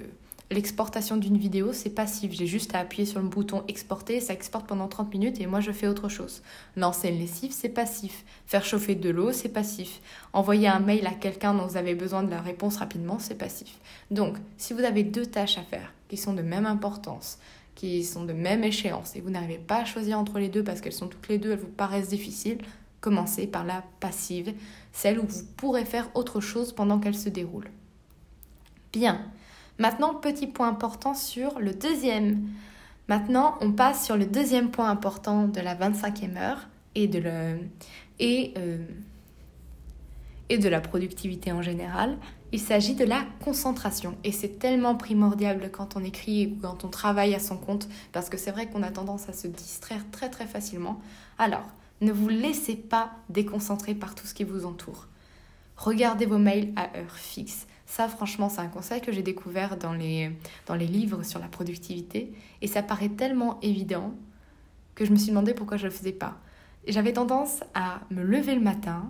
L'exportation 0.50 1.18
d'une 1.18 1.38
vidéo, 1.38 1.74
c'est 1.74 1.90
passif. 1.90 2.32
J'ai 2.32 2.48
juste 2.48 2.74
à 2.74 2.80
appuyer 2.80 3.06
sur 3.06 3.22
le 3.22 3.28
bouton 3.28 3.64
exporter, 3.68 4.22
ça 4.22 4.32
exporte 4.34 4.66
pendant 4.66 4.88
30 4.88 5.12
minutes 5.14 5.42
et 5.42 5.46
moi 5.46 5.60
je 5.60 5.74
fais 5.74 5.88
autre 5.88 6.08
chose. 6.08 6.42
Lancer 6.78 7.10
une 7.10 7.20
lessive, 7.20 7.52
c'est 7.52 7.68
passif. 7.68 8.24
Faire 8.46 8.64
chauffer 8.64 8.96
de 8.96 9.10
l'eau, 9.10 9.34
c'est 9.34 9.50
passif. 9.50 10.00
Envoyer 10.32 10.70
un 10.70 10.80
mail 10.80 11.06
à 11.06 11.12
quelqu'un 11.12 11.54
dont 11.54 11.68
vous 11.68 11.76
avez 11.76 11.96
besoin 11.96 12.24
de 12.24 12.32
la 12.32 12.40
réponse 12.40 12.78
rapidement, 12.78 13.20
c'est 13.20 13.38
passif. 13.38 13.78
Donc, 14.10 14.38
si 14.56 14.74
vous 14.74 14.86
avez 14.86 15.04
deux 15.04 15.26
tâches 15.26 15.58
à 15.58 15.64
faire 15.64 15.92
qui 16.08 16.16
sont 16.16 16.34
de 16.34 16.42
même 16.42 16.66
importance, 16.66 17.40
qui 17.76 18.06
sont 18.06 18.24
de 18.24 18.32
même 18.34 18.64
échéance 18.64 19.18
et 19.18 19.22
vous 19.22 19.30
n'arrivez 19.30 19.58
pas 19.58 19.82
à 19.82 19.86
choisir 19.86 20.18
entre 20.18 20.40
les 20.40 20.48
deux 20.48 20.64
parce 20.64 20.80
qu'elles 20.80 20.94
sont 20.94 21.08
toutes 21.08 21.28
les 21.28 21.40
deux, 21.40 21.52
elles 21.52 21.60
vous 21.60 21.68
paraissent 21.68 22.10
difficiles, 22.10 22.60
commencez 23.02 23.48
par 23.48 23.66
la 23.66 23.84
passive, 24.00 24.54
celle 24.94 25.20
où 25.20 25.28
vous 25.28 25.44
pourrez 25.58 25.84
faire 25.84 26.10
autre 26.16 26.40
chose 26.40 26.72
pendant 26.72 27.00
qu'elle 27.00 27.18
se 27.18 27.28
déroule. 27.28 27.70
Bien. 28.94 29.22
Maintenant, 29.80 30.16
petit 30.16 30.48
point 30.48 30.68
important 30.68 31.14
sur 31.14 31.60
le 31.60 31.74
deuxième. 31.74 32.48
Maintenant, 33.08 33.58
on 33.62 33.72
passe 33.72 34.06
sur 34.06 34.18
le 34.18 34.26
deuxième 34.26 34.72
point 34.72 34.90
important 34.90 35.48
de 35.48 35.60
la 35.62 35.76
25e 35.76 36.38
heure 36.38 36.68
et 36.96 37.08
de, 37.08 37.20
le, 37.20 37.60
et, 38.20 38.54
euh, 38.58 38.84
et 40.50 40.58
de 40.58 40.68
la 40.68 40.82
productivité 40.82 41.52
en 41.52 41.62
général. 41.62 42.18
Il 42.52 42.60
s'agit 42.60 42.96
de 42.96 43.06
la 43.06 43.24
concentration. 43.44 44.18
Et 44.24 44.32
c'est 44.32 44.60
tellement 44.60 44.96
primordial 44.96 45.70
quand 45.72 45.96
on 45.96 46.04
écrit 46.04 46.48
ou 46.48 46.62
quand 46.62 46.86
on 46.86 46.90
travaille 46.90 47.36
à 47.36 47.40
son 47.40 47.58
compte, 47.58 47.88
parce 48.14 48.30
que 48.30 48.38
c'est 48.38 48.52
vrai 48.52 48.68
qu'on 48.68 48.84
a 48.84 48.92
tendance 48.92 49.30
à 49.30 49.34
se 49.34 49.48
distraire 49.48 50.04
très 50.12 50.30
très 50.30 50.48
facilement. 50.48 51.00
Alors, 51.38 51.68
ne 52.02 52.12
vous 52.12 52.30
laissez 52.30 52.76
pas 52.76 53.12
déconcentrer 53.30 53.96
par 53.96 54.16
tout 54.16 54.26
ce 54.26 54.34
qui 54.34 54.44
vous 54.44 54.66
entoure. 54.66 55.08
Regardez 55.76 56.26
vos 56.26 56.38
mails 56.38 56.74
à 56.76 56.98
heure 56.98 57.16
fixe. 57.16 57.68
Ça, 57.88 58.10
franchement, 58.10 58.50
c'est 58.50 58.60
un 58.60 58.68
conseil 58.68 59.02
que 59.02 59.14
j'ai 59.14 59.24
découvert 59.24 59.78
dans 59.78 59.94
les, 59.94 60.30
dans 60.68 60.76
les 60.76 60.86
livres 60.86 61.24
sur 61.24 61.40
la 61.40 61.48
productivité. 61.48 62.34
Et 62.62 62.68
ça 62.68 62.84
paraît 62.84 63.10
tellement 63.10 63.60
évident 63.62 64.14
que 64.94 65.06
je 65.06 65.12
me 65.12 65.16
suis 65.16 65.30
demandé 65.30 65.54
pourquoi 65.54 65.78
je 65.78 65.86
ne 65.86 65.90
le 65.90 65.96
faisais 65.96 66.12
pas. 66.12 66.38
J'avais 66.86 67.14
tendance 67.14 67.64
à 67.74 68.02
me 68.12 68.24
lever 68.24 68.56
le 68.56 68.62
matin, 68.62 69.10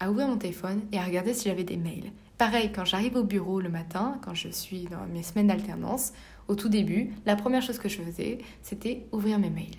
à 0.00 0.10
ouvrir 0.10 0.26
mon 0.26 0.36
téléphone 0.36 0.82
et 0.92 0.98
à 0.98 1.04
regarder 1.04 1.34
si 1.34 1.48
j'avais 1.48 1.64
des 1.64 1.76
mails. 1.76 2.10
Pareil, 2.36 2.72
quand 2.74 2.84
j'arrive 2.84 3.16
au 3.16 3.22
bureau 3.22 3.60
le 3.60 3.68
matin, 3.68 4.18
quand 4.22 4.34
je 4.34 4.48
suis 4.48 4.84
dans 4.84 5.06
mes 5.06 5.22
semaines 5.22 5.46
d'alternance, 5.46 6.12
au 6.48 6.56
tout 6.56 6.68
début, 6.68 7.12
la 7.26 7.36
première 7.36 7.62
chose 7.62 7.78
que 7.78 7.88
je 7.88 8.02
faisais, 8.02 8.38
c'était 8.60 9.06
ouvrir 9.12 9.38
mes 9.38 9.50
mails. 9.50 9.78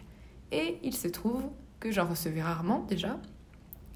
Et 0.51 0.77
il 0.83 0.95
se 0.95 1.10
trouve 1.10 1.43
que 1.79 1.91
j'en 1.91 2.05
recevais 2.05 2.41
rarement 2.41 2.86
déjà, 2.88 3.19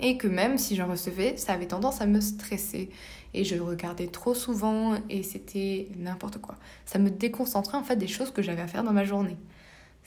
et 0.02 0.18
que 0.18 0.28
même 0.28 0.58
si 0.58 0.76
j'en 0.76 0.88
recevais, 0.88 1.38
ça 1.38 1.54
avait 1.54 1.68
tendance 1.68 2.02
à 2.02 2.06
me 2.06 2.20
stresser 2.20 2.90
et 3.34 3.44
je 3.44 3.56
regardais 3.56 4.08
trop 4.08 4.34
souvent 4.34 4.96
et 5.10 5.24
c'était 5.24 5.88
n'importe 5.98 6.40
quoi. 6.40 6.56
Ça 6.86 7.00
me 7.00 7.10
déconcentrait 7.10 7.78
en 7.78 7.84
fait 7.84 7.96
des 7.96 8.08
choses 8.08 8.32
que 8.32 8.42
j'avais 8.42 8.62
à 8.62 8.68
faire 8.68 8.84
dans 8.84 8.94
ma 8.94 9.06
journée. 9.06 9.38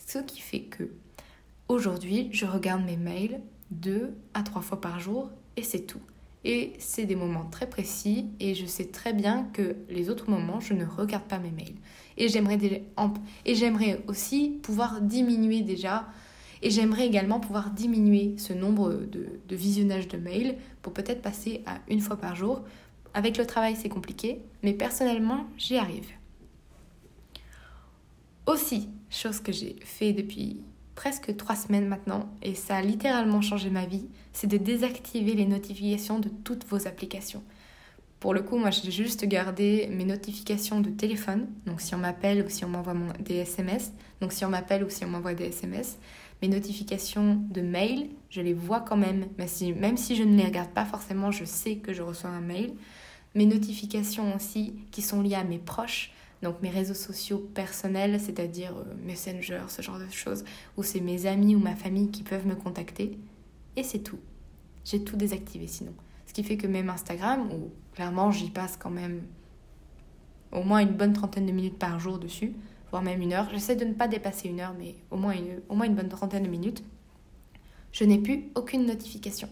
Ce 0.07 0.19
qui 0.19 0.41
fait 0.41 0.61
que 0.61 0.91
aujourd'hui, 1.69 2.29
je 2.33 2.47
regarde 2.47 2.85
mes 2.85 2.97
mails 2.97 3.41
deux 3.71 4.15
à 4.35 4.43
trois 4.43 4.63
fois 4.63 4.81
par 4.81 5.01
jour 5.01 5.31
et 5.57 5.63
c'est 5.63 5.87
tout. 5.87 6.03
Et 6.47 6.75
c'est 6.79 7.07
des 7.07 7.17
moments 7.17 7.47
très 7.47 7.67
précis 7.67 8.27
et 8.39 8.55
je 8.55 8.67
sais 8.67 8.87
très 8.87 9.15
bien 9.15 9.49
que 9.55 9.77
les 9.89 10.11
autres 10.11 10.29
moments, 10.29 10.61
je 10.61 10.75
ne 10.75 10.85
regarde 10.85 11.25
pas 11.25 11.39
mes 11.39 11.51
mails. 11.51 11.77
Et 12.19 12.29
j'aimerais, 12.29 12.59
et 13.47 13.55
j'aimerais 13.55 14.03
aussi 14.09 14.59
pouvoir 14.63 15.01
diminuer 15.01 15.63
déjà 15.63 16.07
et 16.65 16.71
j'aimerais 16.71 17.07
également 17.07 17.41
pouvoir 17.41 17.71
diminuer 17.71 18.35
ce 18.39 18.55
nombre 18.55 18.95
de, 18.95 19.55
visionnages 19.55 20.09
de 20.09 20.17
mails 20.17 20.57
pour 20.81 20.95
peut-être 20.95 21.21
passer 21.21 21.63
à 21.67 21.79
une 21.89 22.01
fois 22.01 22.17
par 22.17 22.35
jour 22.35 22.63
avec 23.13 23.37
le 23.37 23.47
travail, 23.47 23.77
c'est 23.77 23.91
compliqué, 23.91 24.41
mais 24.65 24.73
personnellement, 24.73 25.47
j'y 25.57 25.77
arrive. 25.77 26.09
Aussi, 28.47 28.89
chose 29.09 29.39
que 29.41 29.53
j'ai 29.53 29.77
fait 29.85 30.13
depuis 30.13 30.63
presque 30.97 31.37
trois 31.37 31.55
semaines 31.55 31.87
maintenant, 31.87 32.29
et 32.43 32.55
ça 32.55 32.77
a 32.77 32.83
littéralement 32.83 33.41
changé 33.41 33.71
ma 33.71 33.87
vie, 33.87 34.07
c'est 34.33 34.47
de 34.47 34.57
désactiver 34.57 35.35
les 35.35 35.47
notifications 35.47 36.19
de 36.19 36.29
toutes 36.29 36.67
vos 36.67 36.89
applications. 36.89 37.43
Pour 38.21 38.33
le 38.33 38.43
coup, 38.43 38.57
moi, 38.57 38.71
j'ai 38.71 38.91
juste 38.91 39.27
gardé 39.27 39.87
mes 39.93 40.05
notifications 40.05 40.81
de 40.81 40.91
téléphone, 40.91 41.47
donc 41.67 41.81
si 41.81 41.95
on 41.95 41.99
m'appelle 41.99 42.45
ou 42.45 42.49
si 42.49 42.65
on 42.65 42.69
m'envoie 42.69 42.95
des 43.21 43.37
SMS, 43.37 43.93
donc 44.21 44.33
si 44.33 44.45
on 44.45 44.49
m'appelle 44.49 44.83
ou 44.83 44.91
si 44.91 45.05
on 45.05 45.09
m'envoie 45.09 45.35
des 45.35 45.47
SMS, 45.47 45.99
mes 46.43 46.49
notifications 46.49 47.41
de 47.51 47.61
mail, 47.61 48.11
je 48.31 48.41
les 48.41 48.55
vois 48.55 48.81
quand 48.81 48.97
même, 48.97 49.27
même 49.39 49.97
si, 49.97 50.17
je 50.17 50.23
ne 50.23 50.37
les 50.37 50.45
regarde 50.45 50.71
pas 50.71 50.85
forcément, 50.85 51.31
je 51.31 51.45
sais 51.45 51.77
que 51.77 51.93
je 51.93 52.03
reçois 52.03 52.31
un 52.31 52.41
mail 52.41 52.75
mes 53.35 53.47
notifications 53.47 54.35
aussi 54.35 54.75
qui 54.91 55.03
sont 55.03 55.21
liées 55.21 55.35
à 55.35 55.45
mes 55.45 55.59
proches, 55.59 56.13
donc 56.43 56.61
mes 56.63 56.71
réseaux 56.71 56.95
sociaux 56.95 57.39
personnels, 57.55 58.21
c'est-à-dire 58.21 58.75
euh, 58.77 58.95
Messenger, 59.05 59.63
ce 59.69 59.83
genre 59.83 59.99
de 59.99 60.09
choses, 60.11 60.45
où 60.77 60.83
c'est 60.83 61.01
mes 61.01 61.27
amis 61.27 61.57
ou 61.57 61.59
ma 61.59 61.75
famille 61.75 62.11
qui 62.11 62.23
peuvent 62.23 62.47
me 62.47 62.55
contacter. 62.55 63.19
Et 63.77 63.83
c'est 63.83 64.01
tout. 64.01 64.19
J'ai 64.85 65.03
tout 65.03 65.17
désactivé 65.17 65.67
sinon. 65.67 65.95
Ce 66.27 66.33
qui 66.33 66.45
fait 66.45 66.57
que 66.57 66.67
même 66.67 66.91
Instagram, 66.91 67.49
où 67.53 67.71
clairement 67.95 68.31
j'y 68.31 68.51
passe 68.51 68.77
quand 68.77 68.91
même 68.91 69.23
au 70.53 70.63
moins 70.63 70.81
une 70.81 70.93
bonne 70.93 71.13
trentaine 71.13 71.47
de 71.47 71.53
minutes 71.53 71.79
par 71.79 71.99
jour 71.99 72.19
dessus, 72.19 72.53
voire 72.95 73.03
même 73.03 73.23
une 73.23 73.33
heure, 73.33 73.49
j'essaie 73.51 73.75
de 73.75 73.85
ne 73.85 73.93
pas 73.93 74.07
dépasser 74.07 74.49
une 74.49 74.61
heure, 74.61 74.73
mais 74.79 74.95
au 75.11 75.17
moins 75.17 75.35
une, 75.35 75.95
bonne 75.97 76.09
trentaine 76.09 76.45
de 76.45 76.49
minutes, 76.49 76.85
je 77.91 78.05
n'ai 78.05 78.19
plus 78.19 78.53
aucune 78.55 78.87
notification. 78.87 79.49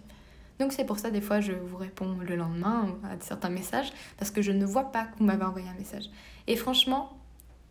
Donc 0.61 0.73
c'est 0.73 0.85
pour 0.85 1.01
ça 1.01 1.11
des 1.11 1.21
fois 1.21 1.41
je 1.41 1.51
vous 1.51 1.77
réponds 1.77 2.19
le 2.21 2.37
lendemain 2.37 2.97
à 3.03 3.19
certains 3.19 3.49
messages 3.49 3.93
parce 4.17 4.31
que 4.31 4.43
je 4.43 4.53
ne 4.53 4.65
vois 4.65 4.93
pas 4.93 5.07
que 5.07 5.19
vous 5.19 5.29
envoyé 5.29 5.69
un 5.69 5.75
message. 5.75 6.09
Et 6.47 6.55
franchement, 6.55 7.19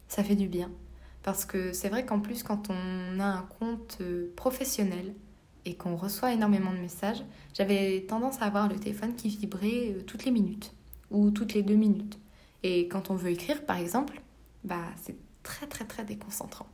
ça 0.09 0.25
fait 0.25 0.35
du 0.35 0.49
bien. 0.49 0.69
Parce 1.23 1.45
que 1.45 1.71
c'est 1.71 1.87
vrai 1.87 2.05
qu'en 2.05 2.19
plus 2.19 2.43
quand 2.43 2.69
on 2.69 3.21
a 3.21 3.25
un 3.25 3.47
compte 3.57 3.99
euh, 4.01 4.33
professionnel 4.35 5.15
et 5.63 5.75
qu'on 5.75 5.95
reçoit 5.95 6.33
énormément 6.33 6.73
de 6.73 6.79
messages, 6.79 7.23
j'avais 7.53 8.01
tendance 8.09 8.41
à 8.41 8.45
avoir 8.45 8.67
le 8.67 8.75
téléphone 8.75 9.15
qui 9.15 9.29
vibrait 9.29 9.93
euh, 9.93 10.01
toutes 10.01 10.25
les 10.25 10.31
minutes 10.31 10.73
ou 11.11 11.31
toutes 11.31 11.53
les 11.53 11.63
deux 11.63 11.75
minutes. 11.75 12.19
Et 12.61 12.89
quand 12.89 13.09
on 13.09 13.15
veut 13.15 13.29
écrire 13.29 13.65
par 13.65 13.77
exemple, 13.77 14.21
bah 14.65 14.83
c'est 15.01 15.15
très 15.43 15.67
très 15.67 15.85
très 15.85 16.03
déconcentrant. 16.03 16.67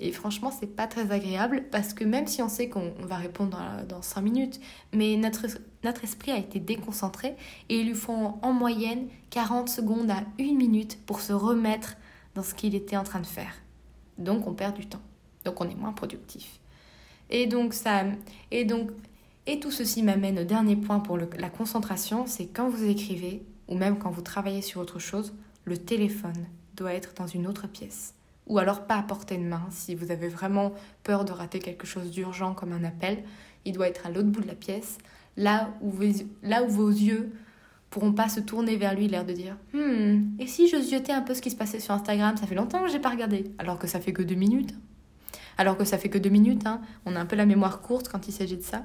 Et 0.00 0.12
franchement, 0.12 0.52
c'est 0.52 0.76
pas 0.76 0.86
très 0.86 1.10
agréable 1.10 1.64
parce 1.72 1.92
que 1.92 2.04
même 2.04 2.28
si 2.28 2.40
on 2.40 2.48
sait 2.48 2.68
qu'on 2.68 2.92
va 3.00 3.16
répondre 3.16 3.60
dans, 3.88 4.00
5 4.00 4.20
minutes, 4.20 4.60
mais 4.92 5.16
notre, 5.16 5.46
notre 5.82 6.04
esprit 6.04 6.30
a 6.30 6.38
été 6.38 6.60
déconcentré 6.60 7.34
et 7.68 7.80
il 7.80 7.88
lui 7.88 7.94
faut 7.94 8.38
en 8.40 8.52
moyenne 8.52 9.08
40 9.30 9.68
secondes 9.68 10.10
à 10.10 10.22
1 10.38 10.54
minute 10.54 11.04
pour 11.04 11.20
se 11.20 11.32
remettre 11.32 11.96
dans 12.34 12.44
ce 12.44 12.54
qu'il 12.54 12.76
était 12.76 12.96
en 12.96 13.02
train 13.02 13.20
de 13.20 13.26
faire. 13.26 13.54
Donc 14.18 14.46
on 14.46 14.54
perd 14.54 14.76
du 14.76 14.86
temps. 14.86 15.02
Donc 15.44 15.60
on 15.60 15.68
est 15.68 15.74
moins 15.74 15.92
productif. 15.92 16.60
Et 17.30 17.46
donc 17.46 17.74
ça 17.74 18.04
et 18.50 18.64
donc 18.64 18.90
et 19.46 19.58
tout 19.58 19.70
ceci 19.70 20.02
m'amène 20.02 20.38
au 20.38 20.44
dernier 20.44 20.76
point 20.76 21.00
pour 21.00 21.16
la 21.16 21.50
concentration, 21.50 22.26
c'est 22.26 22.46
quand 22.46 22.68
vous 22.68 22.84
écrivez 22.84 23.42
ou 23.66 23.76
même 23.76 23.98
quand 23.98 24.10
vous 24.10 24.22
travaillez 24.22 24.62
sur 24.62 24.80
autre 24.80 24.98
chose, 24.98 25.34
le 25.64 25.76
téléphone 25.76 26.46
doit 26.78 26.94
être 26.94 27.14
dans 27.14 27.26
une 27.26 27.46
autre 27.46 27.66
pièce 27.66 28.14
ou 28.48 28.58
alors 28.58 28.86
pas 28.86 28.96
à 28.96 29.02
portée 29.02 29.36
de 29.36 29.44
main. 29.44 29.66
Si 29.70 29.94
vous 29.94 30.10
avez 30.10 30.28
vraiment 30.28 30.72
peur 31.04 31.24
de 31.24 31.32
rater 31.32 31.58
quelque 31.58 31.86
chose 31.86 32.10
d'urgent 32.10 32.54
comme 32.54 32.72
un 32.72 32.84
appel, 32.84 33.22
il 33.64 33.72
doit 33.72 33.88
être 33.88 34.06
à 34.06 34.10
l'autre 34.10 34.28
bout 34.28 34.40
de 34.40 34.46
la 34.46 34.54
pièce, 34.54 34.98
là 35.36 35.70
où, 35.82 35.92
là 36.42 36.64
où 36.64 36.68
vos 36.68 36.88
yeux 36.88 37.32
pourront 37.90 38.12
pas 38.12 38.28
se 38.28 38.40
tourner 38.40 38.76
vers 38.76 38.94
lui, 38.94 39.08
l'air 39.08 39.24
de 39.24 39.32
dire 39.32 39.56
Hmm, 39.72 40.38
et 40.38 40.46
si 40.46 40.68
je 40.68 40.76
ziotais 40.80 41.12
un 41.12 41.22
peu 41.22 41.34
ce 41.34 41.42
qui 41.42 41.50
se 41.50 41.56
passait 41.56 41.80
sur 41.80 41.94
Instagram 41.94 42.36
Ça 42.36 42.46
fait 42.46 42.54
longtemps 42.54 42.82
que 42.82 42.90
j'ai 42.90 42.98
pas 42.98 43.10
regardé, 43.10 43.50
alors 43.58 43.78
que 43.78 43.86
ça 43.86 44.00
fait 44.00 44.12
que 44.12 44.22
deux 44.22 44.34
minutes. 44.34 44.74
Alors 45.56 45.76
que 45.76 45.84
ça 45.84 45.98
fait 45.98 46.08
que 46.08 46.18
deux 46.18 46.30
minutes, 46.30 46.66
hein. 46.66 46.80
on 47.04 47.16
a 47.16 47.20
un 47.20 47.26
peu 47.26 47.36
la 47.36 47.46
mémoire 47.46 47.80
courte 47.80 48.08
quand 48.08 48.28
il 48.28 48.32
s'agit 48.32 48.56
de 48.56 48.62
ça. 48.62 48.84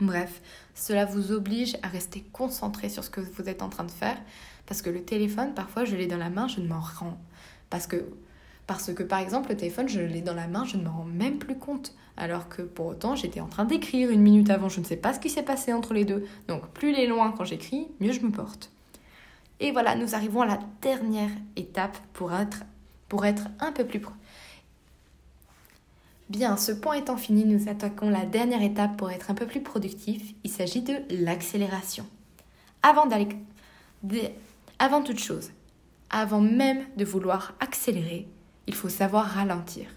Bref, 0.00 0.40
cela 0.74 1.04
vous 1.04 1.32
oblige 1.32 1.76
à 1.82 1.88
rester 1.88 2.24
concentré 2.32 2.88
sur 2.88 3.02
ce 3.02 3.10
que 3.10 3.20
vous 3.20 3.48
êtes 3.48 3.62
en 3.62 3.68
train 3.68 3.84
de 3.84 3.90
faire, 3.90 4.16
parce 4.68 4.82
que 4.82 4.90
le 4.90 5.02
téléphone, 5.02 5.54
parfois, 5.54 5.86
je 5.86 5.96
l'ai 5.96 6.06
dans 6.06 6.18
la 6.18 6.28
main, 6.28 6.46
je 6.46 6.60
ne 6.60 6.68
m'en 6.68 6.80
rends. 6.80 7.18
Parce 7.70 7.86
que 7.86 8.04
parce 8.66 8.92
que 8.92 9.02
par 9.02 9.18
exemple, 9.18 9.48
le 9.48 9.56
téléphone, 9.56 9.88
je 9.88 10.00
l'ai 10.00 10.20
dans 10.20 10.34
la 10.34 10.46
main, 10.46 10.66
je 10.66 10.76
ne 10.76 10.82
me 10.82 10.90
rends 10.90 11.04
même 11.04 11.38
plus 11.38 11.56
compte. 11.56 11.94
Alors 12.18 12.50
que 12.50 12.60
pour 12.60 12.84
autant, 12.84 13.16
j'étais 13.16 13.40
en 13.40 13.46
train 13.46 13.64
d'écrire 13.64 14.10
une 14.10 14.20
minute 14.20 14.50
avant, 14.50 14.68
je 14.68 14.80
ne 14.80 14.84
sais 14.84 14.98
pas 14.98 15.14
ce 15.14 15.20
qui 15.20 15.30
s'est 15.30 15.42
passé 15.42 15.72
entre 15.72 15.94
les 15.94 16.04
deux. 16.04 16.26
Donc 16.48 16.68
plus 16.68 16.90
il 16.90 16.98
est 16.98 17.06
loin 17.06 17.32
quand 17.32 17.46
j'écris, 17.46 17.88
mieux 17.98 18.12
je 18.12 18.20
me 18.20 18.30
porte. 18.30 18.70
Et 19.58 19.72
voilà, 19.72 19.94
nous 19.94 20.14
arrivons 20.14 20.42
à 20.42 20.46
la 20.46 20.60
dernière 20.82 21.30
étape 21.56 21.96
pour 22.12 22.34
être, 22.34 22.64
pour 23.08 23.24
être 23.24 23.44
un 23.60 23.72
peu 23.72 23.86
plus... 23.86 24.02
Bien, 26.28 26.58
ce 26.58 26.72
point 26.72 26.96
étant 26.96 27.16
fini, 27.16 27.46
nous 27.46 27.70
attaquons 27.70 28.10
la 28.10 28.26
dernière 28.26 28.62
étape 28.62 28.98
pour 28.98 29.10
être 29.10 29.30
un 29.30 29.34
peu 29.34 29.46
plus 29.46 29.62
productif. 29.62 30.34
Il 30.44 30.50
s'agit 30.50 30.82
de 30.82 30.94
l'accélération. 31.08 32.04
Avant 32.82 33.06
d'aller... 33.06 33.28
Avant 34.80 35.02
toute 35.02 35.18
chose, 35.18 35.50
avant 36.08 36.40
même 36.40 36.84
de 36.96 37.04
vouloir 37.04 37.54
accélérer, 37.58 38.28
il 38.68 38.76
faut 38.76 38.88
savoir 38.88 39.26
ralentir. 39.26 39.88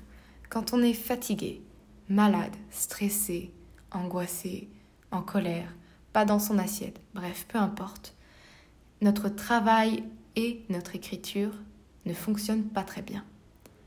Quand 0.49 0.73
on 0.73 0.81
est 0.81 0.93
fatigué, 0.93 1.61
malade, 2.09 2.55
stressé, 2.71 3.53
angoissé, 3.91 4.69
en 5.11 5.21
colère, 5.21 5.75
pas 6.13 6.25
dans 6.25 6.39
son 6.39 6.57
assiette, 6.57 6.99
bref, 7.13 7.45
peu 7.47 7.59
importe, 7.59 8.15
notre 9.01 9.29
travail 9.29 10.03
et 10.35 10.63
notre 10.69 10.95
écriture 10.95 11.53
ne 12.05 12.13
fonctionnent 12.13 12.67
pas 12.67 12.83
très 12.83 13.03
bien. 13.03 13.23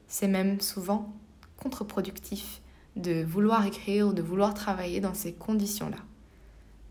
C'est 0.07 0.29
même 0.29 0.61
souvent 0.61 1.13
contre-productif 1.57 2.61
de 2.95 3.25
vouloir 3.25 3.67
écrire 3.67 4.07
ou 4.07 4.13
de 4.13 4.23
vouloir 4.23 4.55
travailler 4.55 5.01
dans 5.01 5.15
ces 5.15 5.33
conditions-là. 5.33 5.99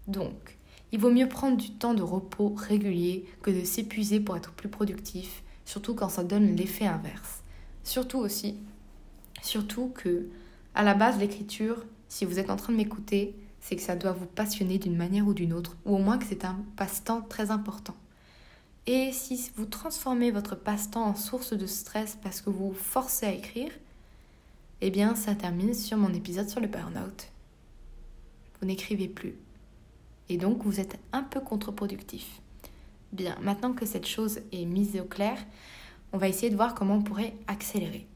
Donc, 0.08 0.58
il 0.94 1.00
vaut 1.00 1.12
mieux 1.12 1.28
prendre 1.28 1.58
du 1.58 1.72
temps 1.72 1.96
de 1.96 2.04
repos 2.04 2.54
régulier 2.56 3.26
que 3.42 3.50
de 3.50 3.66
s'épuiser 3.66 4.20
pour 4.20 4.38
être 4.38 4.52
plus 4.52 4.70
productif, 4.70 5.42
surtout 5.66 5.96
quand 5.96 6.08
ça 6.08 6.24
donne 6.24 6.56
l'effet 6.56 6.86
inverse. 6.86 7.42
Surtout 7.84 8.20
aussi, 8.20 8.58
surtout 9.42 9.90
que 9.90 10.28
à 10.76 10.84
la 10.84 10.94
base 10.94 11.18
l'écriture, 11.18 11.84
si 12.10 12.26
vous 12.26 12.38
êtes 12.38 12.52
en 12.52 12.58
train 12.58 12.74
de 12.74 12.78
m'écouter, 12.78 13.36
c'est 13.60 13.76
que 13.76 13.82
ça 13.82 13.96
doit 13.96 14.12
vous 14.12 14.28
passionner 14.28 14.78
d'une 14.78 14.96
manière 14.96 15.28
ou 15.28 15.34
d'une 15.34 15.54
autre, 15.54 15.76
ou 15.86 15.96
au 15.96 15.98
moins 15.98 16.20
que 16.20 16.26
c'est 16.26 16.46
un 16.46 16.60
passe-temps 16.76 17.24
très 17.24 17.50
important. 17.50 17.96
Et 18.86 19.12
si 19.14 19.50
vous 19.56 19.66
transformez 19.66 20.30
votre 20.30 20.56
passe-temps 20.56 21.06
en 21.06 21.16
source 21.16 21.54
de 21.54 21.66
stress 21.66 22.20
parce 22.22 22.40
que 22.40 22.52
vous 22.52 22.70
vous 22.70 22.76
forcez 22.76 23.26
à 23.26 23.34
écrire, 23.34 23.72
eh 24.82 24.92
bien 24.92 25.16
ça 25.16 25.34
termine 25.34 25.74
sur 25.74 25.98
mon 25.98 26.14
épisode 26.14 26.50
sur 26.50 26.60
le 26.60 26.68
burn-out. 26.68 27.30
Vous 28.62 28.68
n'écrivez 28.68 29.08
plus. 29.08 29.34
Et 30.30 30.38
donc 30.38 30.64
vous 30.64 30.80
êtes 30.80 30.98
un 31.12 31.24
peu 31.24 31.40
contre-productif. 31.40 32.42
Bien, 33.12 33.38
maintenant 33.42 33.74
que 33.74 33.86
cette 33.86 34.08
chose 34.08 34.40
est 34.52 34.66
mise 34.66 35.00
au 35.00 35.04
clair, 35.04 35.38
on 36.14 36.18
va 36.18 36.28
essayer 36.28 36.50
de 36.50 36.56
voir 36.56 36.74
comment 36.74 36.96
on 36.96 37.02
pourrait 37.02 37.34
accélérer. 37.48 38.08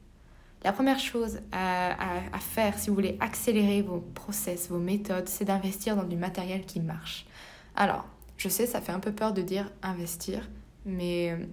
La 0.64 0.74
première 0.74 1.00
chose 1.00 1.40
à, 1.52 1.96
faire 2.40 2.80
si 2.80 2.90
vous 2.90 2.96
voulez 2.96 3.18
accélérer 3.20 3.82
vos 3.82 4.00
process, 4.00 4.70
vos 4.70 4.80
méthodes, 4.80 5.28
c'est 5.28 5.46
d'investir 5.46 5.96
dans 5.96 6.04
du 6.04 6.16
matériel 6.16 6.66
qui 6.66 6.80
marche. 6.80 7.28
Alors, 7.76 8.06
je 8.38 8.50
sais, 8.50 8.66
ça 8.66 8.82
fait 8.82 8.92
un 8.92 9.00
peu 9.00 9.12
peur 9.12 9.34
de 9.34 9.42
dire 9.42 9.72
investir, 9.84 10.50
mais 10.86 11.32
euh, 11.32 11.46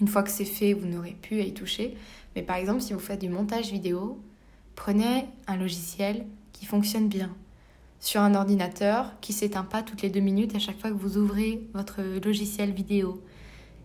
une 0.00 0.08
fois 0.08 0.22
que 0.22 0.30
c'est 0.30 0.44
fait, 0.44 0.72
vous 0.72 0.86
n'aurez 0.86 1.16
plus 1.22 1.40
à 1.40 1.44
y 1.44 1.54
toucher. 1.54 1.96
Mais 2.34 2.42
par 2.42 2.56
exemple, 2.56 2.80
si 2.80 2.92
vous 2.92 3.00
faites 3.00 3.20
du 3.20 3.28
montage 3.28 3.70
vidéo, 3.70 4.20
prenez 4.74 5.26
un 5.46 5.56
logiciel 5.56 6.26
qui 6.52 6.66
fonctionne 6.66 7.08
bien 7.08 7.34
sur 8.02 8.20
un 8.20 8.34
ordinateur 8.34 9.18
qui 9.22 9.32
s'éteint 9.32 9.64
pas 9.64 9.82
toutes 9.82 10.02
les 10.02 10.10
deux 10.10 10.20
minutes 10.20 10.54
à 10.54 10.58
chaque 10.58 10.78
fois 10.78 10.90
que 10.90 10.96
vous 10.96 11.16
ouvrez 11.16 11.66
votre 11.72 12.02
logiciel 12.22 12.72
vidéo 12.72 13.22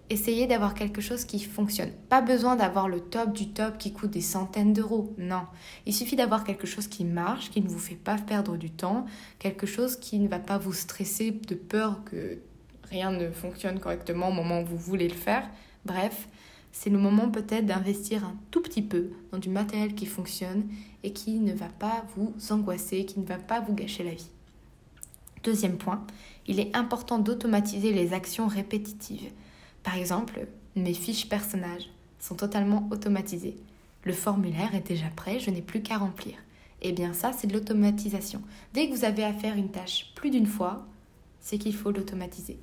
essayez 0.10 0.48
d'avoir 0.48 0.74
quelque 0.74 1.02
chose 1.02 1.26
qui 1.26 1.40
fonctionne. 1.40 1.92
Pas 2.10 2.22
besoin 2.22 2.56
d'avoir 2.56 2.88
le 2.88 3.00
top 3.00 3.34
du 3.34 3.50
top 3.50 3.78
qui 3.78 3.92
coûte 3.92 4.12
des 4.12 4.22
centaines 4.22 4.74
d'euros. 4.74 5.14
Non. 5.18 5.44
Il 5.86 5.94
suffit 5.94 6.16
d'avoir 6.16 6.44
quelque 6.44 6.68
chose 6.68 6.88
qui 6.88 7.04
marche, 7.04 7.50
qui 7.50 7.62
ne 7.62 7.68
vous 7.68 7.80
fait 7.80 7.96
pas 7.96 8.18
perdre 8.18 8.58
du 8.58 8.70
temps, 8.70 9.06
quelque 9.40 9.66
chose 9.66 9.98
qui 9.98 10.20
ne 10.20 10.28
va 10.28 10.40
pas 10.40 10.58
vous 10.58 10.74
stresser 10.74 11.32
de 11.32 11.56
peur 11.56 12.04
que 12.06 12.40
rien 12.84 13.12
ne 13.12 13.32
fonctionne 13.32 13.80
correctement 13.80 14.30
au 14.30 14.34
moment 14.34 14.62
où 14.62 14.66
vous 14.66 14.78
voulez 14.78 15.08
le 15.08 15.16
faire. 15.16 15.50
Bref, 15.86 16.28
c'est 16.72 16.90
le 16.90 16.98
moment 16.98 17.30
peut-être 17.30 17.66
d'investir 17.66 18.24
un 18.24 18.36
tout 18.52 18.62
petit 18.62 18.82
peu 18.82 19.10
dans 19.32 19.40
du 19.40 19.50
matériel 19.50 19.94
qui 19.96 20.06
fonctionne 20.06 20.68
et 21.04 21.14
qui 21.14 21.40
ne 21.40 21.54
va 21.54 21.68
pas 21.68 22.06
vous 22.16 22.34
angoisser, 22.50 23.06
qui 23.06 23.20
ne 23.20 23.26
va 23.26 23.38
pas 23.38 23.60
vous 23.60 23.74
gâcher 23.74 24.04
la 24.04 24.14
vie. 24.14 24.30
Deuxième 25.44 25.78
point, 25.78 26.06
il 26.48 26.60
est 26.60 26.76
important 26.76 27.20
d'automatiser 27.20 27.94
les 27.94 28.14
actions 28.14 28.48
répétitives. 28.48 29.32
Par 29.84 29.96
exemple, 29.96 30.48
mes 30.76 30.94
fiches 30.94 31.30
personnages 31.30 31.90
sont 32.20 32.36
totalement 32.36 32.88
automatisées. 32.92 33.56
Le 34.04 34.14
formulaire 34.14 34.76
est 34.76 34.88
déjà 34.88 35.08
prêt, 35.16 35.40
je 35.40 35.50
n'ai 35.50 35.62
plus 35.62 35.82
qu'à 35.82 35.98
remplir. 35.98 36.36
Eh 36.82 36.92
bien 36.92 37.14
ça, 37.14 37.32
c'est 37.34 37.48
de 37.48 37.54
l'automatisation. 37.54 38.42
Dès 38.74 38.88
que 38.88 38.96
vous 38.96 39.06
avez 39.06 39.24
à 39.24 39.34
faire 39.34 39.56
une 39.56 39.70
tâche 39.70 40.12
plus 40.16 40.30
d'une 40.30 40.46
fois, 40.46 40.86
c'est 41.40 41.58
qu'il 41.58 41.76
faut 41.76 41.92
l'automatiser. 41.92 42.60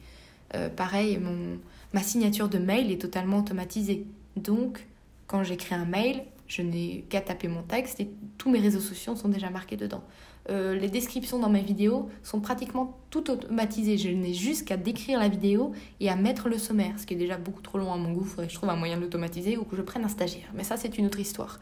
Euh, 0.54 0.68
pareil, 0.68 1.18
mon, 1.18 1.58
ma 1.92 2.02
signature 2.02 2.48
de 2.48 2.58
mail 2.58 2.92
est 2.92 3.00
totalement 3.00 3.38
automatisée. 3.38 4.06
Donc, 4.36 4.86
quand 5.26 5.42
j'écris 5.42 5.74
un 5.74 5.84
mail, 5.84 6.24
je 6.46 6.62
n'ai 6.62 7.04
qu'à 7.08 7.20
taper 7.20 7.48
mon 7.48 7.62
texte 7.62 8.00
et 8.00 8.10
tous 8.38 8.50
mes 8.50 8.60
réseaux 8.60 8.80
sociaux 8.80 9.16
sont 9.16 9.28
déjà 9.28 9.50
marqués 9.50 9.76
dedans. 9.76 10.02
Euh, 10.50 10.74
les 10.74 10.88
descriptions 10.88 11.38
dans 11.38 11.48
mes 11.48 11.62
vidéos 11.62 12.10
sont 12.22 12.40
pratiquement 12.40 12.98
toutes 13.10 13.30
automatisées. 13.30 13.96
Je 13.96 14.10
n'ai 14.10 14.34
juste 14.34 14.66
qu'à 14.68 14.76
décrire 14.76 15.18
la 15.18 15.28
vidéo 15.28 15.72
et 16.00 16.10
à 16.10 16.16
mettre 16.16 16.48
le 16.48 16.58
sommaire, 16.58 16.98
ce 16.98 17.06
qui 17.06 17.14
est 17.14 17.18
déjà 17.18 17.38
beaucoup 17.38 17.62
trop 17.62 17.78
long 17.78 17.92
à 17.92 17.96
mon 17.96 18.12
goût. 18.12 18.24
Faudrait 18.24 18.46
que 18.46 18.52
je 18.52 18.58
trouve 18.58 18.68
un 18.68 18.76
moyen 18.76 18.96
de 18.96 19.02
l'automatiser 19.02 19.56
ou 19.56 19.64
que 19.64 19.76
je 19.76 19.82
prenne 19.82 20.04
un 20.04 20.08
stagiaire. 20.08 20.50
Mais 20.54 20.64
ça, 20.64 20.76
c'est 20.76 20.98
une 20.98 21.06
autre 21.06 21.20
histoire. 21.20 21.60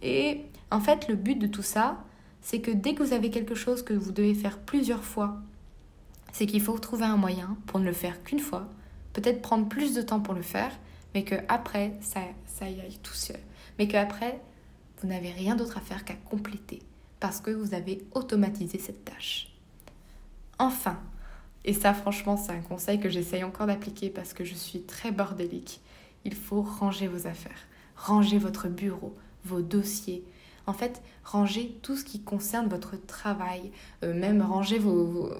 Et 0.00 0.42
en 0.70 0.80
fait, 0.80 1.08
le 1.08 1.16
but 1.16 1.38
de 1.38 1.46
tout 1.46 1.62
ça, 1.62 2.02
c'est 2.40 2.60
que 2.60 2.70
dès 2.70 2.94
que 2.94 3.02
vous 3.02 3.12
avez 3.12 3.30
quelque 3.30 3.54
chose 3.54 3.82
que 3.82 3.92
vous 3.92 4.12
devez 4.12 4.34
faire 4.34 4.58
plusieurs 4.58 5.04
fois, 5.04 5.38
c'est 6.32 6.46
qu'il 6.46 6.62
faut 6.62 6.78
trouver 6.78 7.04
un 7.04 7.16
moyen 7.16 7.56
pour 7.66 7.78
ne 7.80 7.84
le 7.84 7.92
faire 7.92 8.22
qu'une 8.22 8.38
fois, 8.38 8.68
peut-être 9.12 9.42
prendre 9.42 9.68
plus 9.68 9.94
de 9.94 10.02
temps 10.02 10.20
pour 10.20 10.34
le 10.34 10.42
faire, 10.42 10.70
mais 11.14 11.24
que 11.24 11.34
après 11.48 11.94
ça, 12.00 12.20
ça 12.46 12.68
y 12.68 12.80
aille 12.80 12.98
tout. 13.02 13.14
Mais 13.78 13.88
qu'après, 13.88 14.40
vous 15.00 15.08
n'avez 15.08 15.30
rien 15.30 15.56
d'autre 15.56 15.78
à 15.78 15.80
faire 15.80 16.04
qu'à 16.04 16.14
compléter 16.14 16.82
parce 17.20 17.40
que 17.40 17.50
vous 17.50 17.74
avez 17.74 18.04
automatisé 18.14 18.78
cette 18.78 19.04
tâche. 19.04 19.52
Enfin, 20.58 20.98
et 21.64 21.72
ça 21.72 21.94
franchement 21.94 22.36
c'est 22.36 22.52
un 22.52 22.60
conseil 22.60 23.00
que 23.00 23.08
j'essaye 23.08 23.44
encore 23.44 23.66
d'appliquer 23.66 24.10
parce 24.10 24.32
que 24.32 24.44
je 24.44 24.54
suis 24.54 24.82
très 24.82 25.12
bordélique, 25.12 25.80
il 26.24 26.34
faut 26.34 26.62
ranger 26.62 27.08
vos 27.08 27.26
affaires. 27.26 27.66
rangez 27.96 28.38
votre 28.38 28.68
bureau, 28.68 29.16
vos 29.44 29.60
dossiers. 29.60 30.24
En 30.68 30.74
fait, 30.74 31.00
rangez 31.24 31.78
tout 31.80 31.96
ce 31.96 32.04
qui 32.04 32.20
concerne 32.20 32.68
votre 32.68 32.94
travail, 33.06 33.72
euh, 34.04 34.12
même 34.12 34.42
rangez 34.42 34.78
vos, 34.78 35.30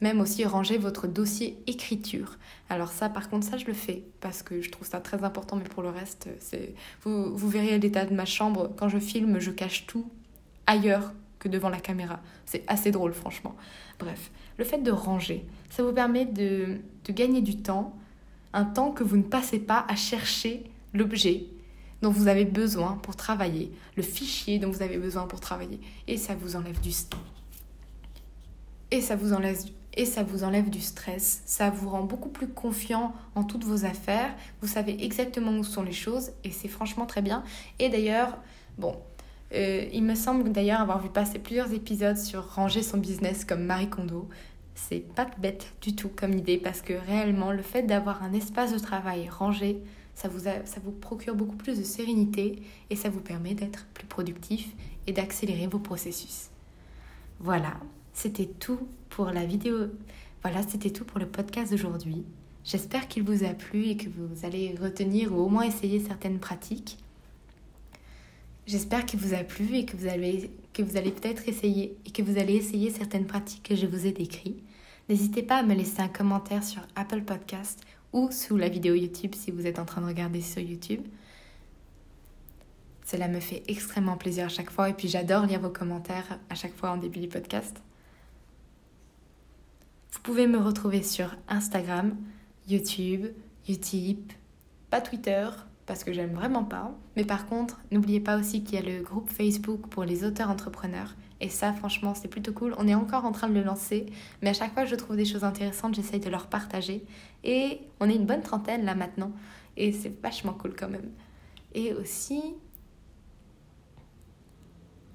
même 0.00 0.20
aussi 0.20 0.44
ranger 0.44 0.78
votre 0.78 1.06
dossier 1.06 1.56
écriture. 1.68 2.38
Alors 2.68 2.90
ça, 2.90 3.08
par 3.08 3.30
contre, 3.30 3.46
ça 3.46 3.56
je 3.56 3.66
le 3.66 3.72
fais 3.72 4.02
parce 4.20 4.42
que 4.42 4.60
je 4.60 4.68
trouve 4.72 4.84
ça 4.84 4.98
très 4.98 5.22
important, 5.22 5.54
mais 5.54 5.68
pour 5.68 5.84
le 5.84 5.90
reste, 5.90 6.28
c'est 6.40 6.74
vous, 7.04 7.48
verrez 7.48 7.78
l'état 7.78 8.04
de 8.04 8.14
ma 8.16 8.24
chambre 8.24 8.72
quand 8.76 8.88
je 8.88 8.98
filme, 8.98 9.38
je 9.38 9.52
cache 9.52 9.86
tout 9.86 10.10
ailleurs 10.66 11.12
que 11.38 11.48
devant 11.48 11.68
la 11.68 11.78
caméra. 11.78 12.18
C'est 12.44 12.64
assez 12.66 12.90
drôle, 12.90 13.12
franchement. 13.12 13.54
Bref, 14.00 14.32
le 14.58 14.64
fait 14.64 14.78
de 14.78 14.90
ranger, 14.90 15.46
ça 15.70 15.84
vous 15.84 15.92
permet 15.92 16.24
de 16.24 16.80
gagner 17.10 17.42
du 17.42 17.58
temps, 17.58 17.96
un 18.52 18.64
temps 18.64 18.90
que 18.90 19.04
vous 19.04 19.18
ne 19.18 19.22
passez 19.22 19.60
pas 19.60 19.86
à 19.88 19.94
chercher 19.94 20.64
l'objet 20.94 21.46
dont 22.02 22.10
vous 22.10 22.28
avez 22.28 22.44
besoin 22.44 22.98
pour 23.02 23.16
travailler, 23.16 23.72
le 23.96 24.02
fichier 24.02 24.58
dont 24.58 24.70
vous 24.70 24.82
avez 24.82 24.98
besoin 24.98 25.26
pour 25.26 25.40
travailler. 25.40 25.80
Et 26.08 26.16
ça 26.16 26.34
vous 26.34 26.56
enlève 26.56 26.80
du 26.80 26.92
et 28.90 29.00
et 29.94 30.06
ça 30.06 30.22
vous 30.22 30.44
enlève 30.44 30.70
du 30.70 30.80
stress, 30.80 31.42
ça 31.44 31.70
vous 31.70 31.90
rend 31.90 32.02
beaucoup 32.02 32.30
plus 32.30 32.48
confiant 32.48 33.14
en 33.34 33.44
toutes 33.44 33.64
vos 33.64 33.84
affaires, 33.84 34.34
vous 34.62 34.68
savez 34.68 35.04
exactement 35.04 35.52
où 35.52 35.64
sont 35.64 35.82
les 35.82 35.92
choses 35.92 36.32
et 36.44 36.50
c'est 36.50 36.68
franchement 36.68 37.04
très 37.04 37.20
bien. 37.20 37.42
Et 37.78 37.90
d'ailleurs, 37.90 38.38
bon, 38.78 38.96
euh, 39.54 39.84
il 39.92 40.02
me 40.02 40.14
semble 40.14 40.50
d'ailleurs 40.50 40.80
avoir 40.80 41.02
vu 41.02 41.10
passer 41.10 41.38
plusieurs 41.38 41.72
épisodes 41.74 42.16
sur 42.16 42.54
ranger 42.54 42.82
son 42.82 42.98
business 42.98 43.44
comme 43.44 43.64
Marie 43.64 43.90
Kondo. 43.90 44.28
C'est 44.74 45.00
pas 45.14 45.26
bête 45.38 45.74
du 45.82 45.94
tout 45.94 46.08
comme 46.08 46.32
idée 46.32 46.56
parce 46.56 46.80
que 46.80 46.94
réellement 46.94 47.52
le 47.52 47.62
fait 47.62 47.82
d'avoir 47.82 48.22
un 48.22 48.32
espace 48.32 48.72
de 48.72 48.78
travail 48.78 49.28
rangé, 49.28 49.82
ça 50.22 50.80
vous, 50.82 50.92
procure 50.92 51.34
beaucoup 51.34 51.56
plus 51.56 51.78
de 51.78 51.82
sérénité 51.82 52.62
et 52.90 52.96
ça 52.96 53.10
vous 53.10 53.20
permet 53.20 53.54
d'être 53.54 53.86
plus 53.94 54.06
productif 54.06 54.72
et 55.06 55.12
d'accélérer 55.12 55.66
vos 55.66 55.78
processus. 55.78 56.48
Voilà, 57.40 57.74
c'était 58.12 58.46
tout 58.46 58.80
pour 59.10 59.26
la 59.26 59.44
vidéo. 59.44 59.88
Voilà, 60.42 60.62
c'était 60.62 60.90
tout 60.90 61.04
pour 61.04 61.18
le 61.18 61.26
podcast 61.26 61.72
d'aujourd'hui. 61.72 62.24
J'espère 62.64 63.08
qu'il 63.08 63.24
vous 63.24 63.44
a 63.44 63.54
plu 63.54 63.86
et 63.86 63.96
que 63.96 64.08
vous 64.08 64.44
allez 64.44 64.76
retenir 64.80 65.34
ou 65.34 65.40
au 65.40 65.48
moins 65.48 65.64
essayer 65.64 65.98
certaines 65.98 66.38
pratiques. 66.38 66.98
J'espère 68.66 69.04
qu'il 69.04 69.18
vous 69.18 69.34
a 69.34 69.42
plu 69.42 69.74
et 69.74 69.84
que 69.84 69.96
vous 69.96 70.06
allez, 70.06 70.50
que 70.72 70.82
vous 70.82 70.96
allez 70.96 71.10
peut-être 71.10 71.48
essayer 71.48 71.96
et 72.06 72.10
que 72.12 72.22
vous 72.22 72.38
allez 72.38 72.54
essayer 72.54 72.90
certaines 72.90 73.26
pratiques 73.26 73.64
que 73.64 73.74
je 73.74 73.86
vous 73.86 74.06
ai 74.06 74.12
décrites. 74.12 74.62
N'hésitez 75.08 75.42
pas 75.42 75.56
à 75.56 75.62
me 75.64 75.74
laisser 75.74 76.00
un 76.00 76.08
commentaire 76.08 76.62
sur 76.62 76.82
Apple 76.94 77.22
Podcast 77.22 77.80
ou 78.12 78.30
sous 78.30 78.56
la 78.56 78.68
vidéo 78.68 78.94
YouTube 78.94 79.34
si 79.34 79.50
vous 79.50 79.66
êtes 79.66 79.78
en 79.78 79.84
train 79.84 80.00
de 80.00 80.06
regarder 80.06 80.40
sur 80.40 80.60
YouTube. 80.60 81.02
Cela 83.04 83.28
me 83.28 83.40
fait 83.40 83.62
extrêmement 83.68 84.16
plaisir 84.16 84.46
à 84.46 84.48
chaque 84.48 84.70
fois 84.70 84.88
et 84.88 84.94
puis 84.94 85.08
j'adore 85.08 85.46
lire 85.46 85.60
vos 85.60 85.70
commentaires 85.70 86.38
à 86.50 86.54
chaque 86.54 86.74
fois 86.74 86.90
en 86.90 86.96
début 86.96 87.20
du 87.20 87.28
podcast. 87.28 87.82
Vous 90.12 90.20
pouvez 90.20 90.46
me 90.46 90.58
retrouver 90.58 91.02
sur 91.02 91.34
Instagram, 91.48 92.16
YouTube, 92.68 93.26
Utip, 93.68 94.32
pas 94.90 95.00
Twitter, 95.00 95.48
parce 95.86 96.04
que 96.04 96.12
j'aime 96.12 96.34
vraiment 96.34 96.64
pas. 96.64 96.92
Mais 97.16 97.24
par 97.24 97.46
contre, 97.46 97.80
n'oubliez 97.90 98.20
pas 98.20 98.38
aussi 98.38 98.62
qu'il 98.62 98.78
y 98.78 98.82
a 98.82 98.98
le 98.98 99.02
groupe 99.02 99.30
Facebook 99.30 99.88
pour 99.88 100.04
les 100.04 100.24
auteurs 100.24 100.50
entrepreneurs. 100.50 101.14
Et 101.42 101.48
ça, 101.48 101.72
franchement, 101.72 102.14
c'est 102.14 102.28
plutôt 102.28 102.52
cool. 102.52 102.72
On 102.78 102.86
est 102.86 102.94
encore 102.94 103.24
en 103.24 103.32
train 103.32 103.48
de 103.48 103.54
le 103.54 103.64
lancer, 103.64 104.06
mais 104.42 104.50
à 104.50 104.52
chaque 104.52 104.72
fois 104.74 104.84
que 104.84 104.88
je 104.88 104.94
trouve 104.94 105.16
des 105.16 105.24
choses 105.24 105.42
intéressantes, 105.42 105.96
j'essaye 105.96 106.20
de 106.20 106.30
leur 106.30 106.46
partager. 106.46 107.04
Et 107.42 107.80
on 107.98 108.08
est 108.08 108.14
une 108.14 108.26
bonne 108.26 108.42
trentaine 108.42 108.84
là 108.84 108.94
maintenant. 108.94 109.32
Et 109.76 109.92
c'est 109.92 110.22
vachement 110.22 110.52
cool 110.52 110.76
quand 110.76 110.88
même. 110.88 111.10
Et 111.74 111.92
aussi... 111.94 112.40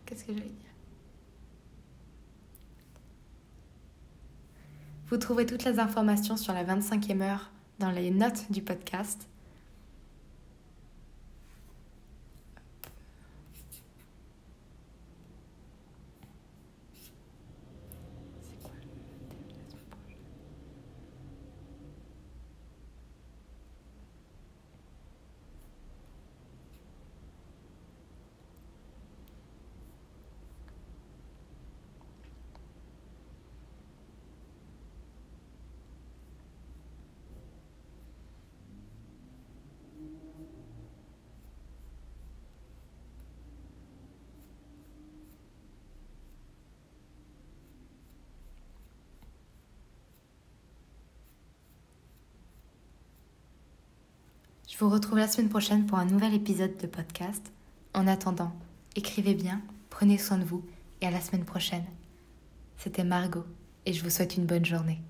Qu'est-ce 0.06 0.26
que 0.26 0.34
j'allais 0.34 0.46
dire? 0.46 0.72
Vous 5.08 5.16
trouverez 5.16 5.46
toutes 5.46 5.64
les 5.64 5.80
informations 5.80 6.36
sur 6.36 6.52
la 6.52 6.66
25e 6.66 7.22
heure 7.22 7.52
dans 7.80 7.92
les 7.92 8.12
notes 8.12 8.52
du 8.52 8.62
podcast. 8.62 9.30
Je 54.78 54.84
vous 54.84 54.92
retrouve 54.92 55.18
la 55.18 55.28
semaine 55.28 55.50
prochaine 55.50 55.88
pour 55.88 55.98
un 55.98 56.06
nouvel 56.06 56.36
épisode 56.36 56.78
de 56.78 56.86
podcast. 56.86 57.52
En 57.96 58.06
attendant, 58.06 58.52
écrivez 58.96 59.34
bien, 59.34 59.60
prenez 59.90 60.20
soin 60.20 60.38
de 60.38 60.44
vous 60.44 60.64
et 61.02 61.08
à 61.08 61.10
la 61.10 61.20
semaine 61.20 61.46
prochaine. 61.46 61.86
C'était 62.78 63.04
Margot 63.04 63.44
et 63.88 63.94
je 63.94 64.04
vous 64.04 64.12
souhaite 64.12 64.38
une 64.38 64.46
bonne 64.46 64.66
journée. 64.66 65.02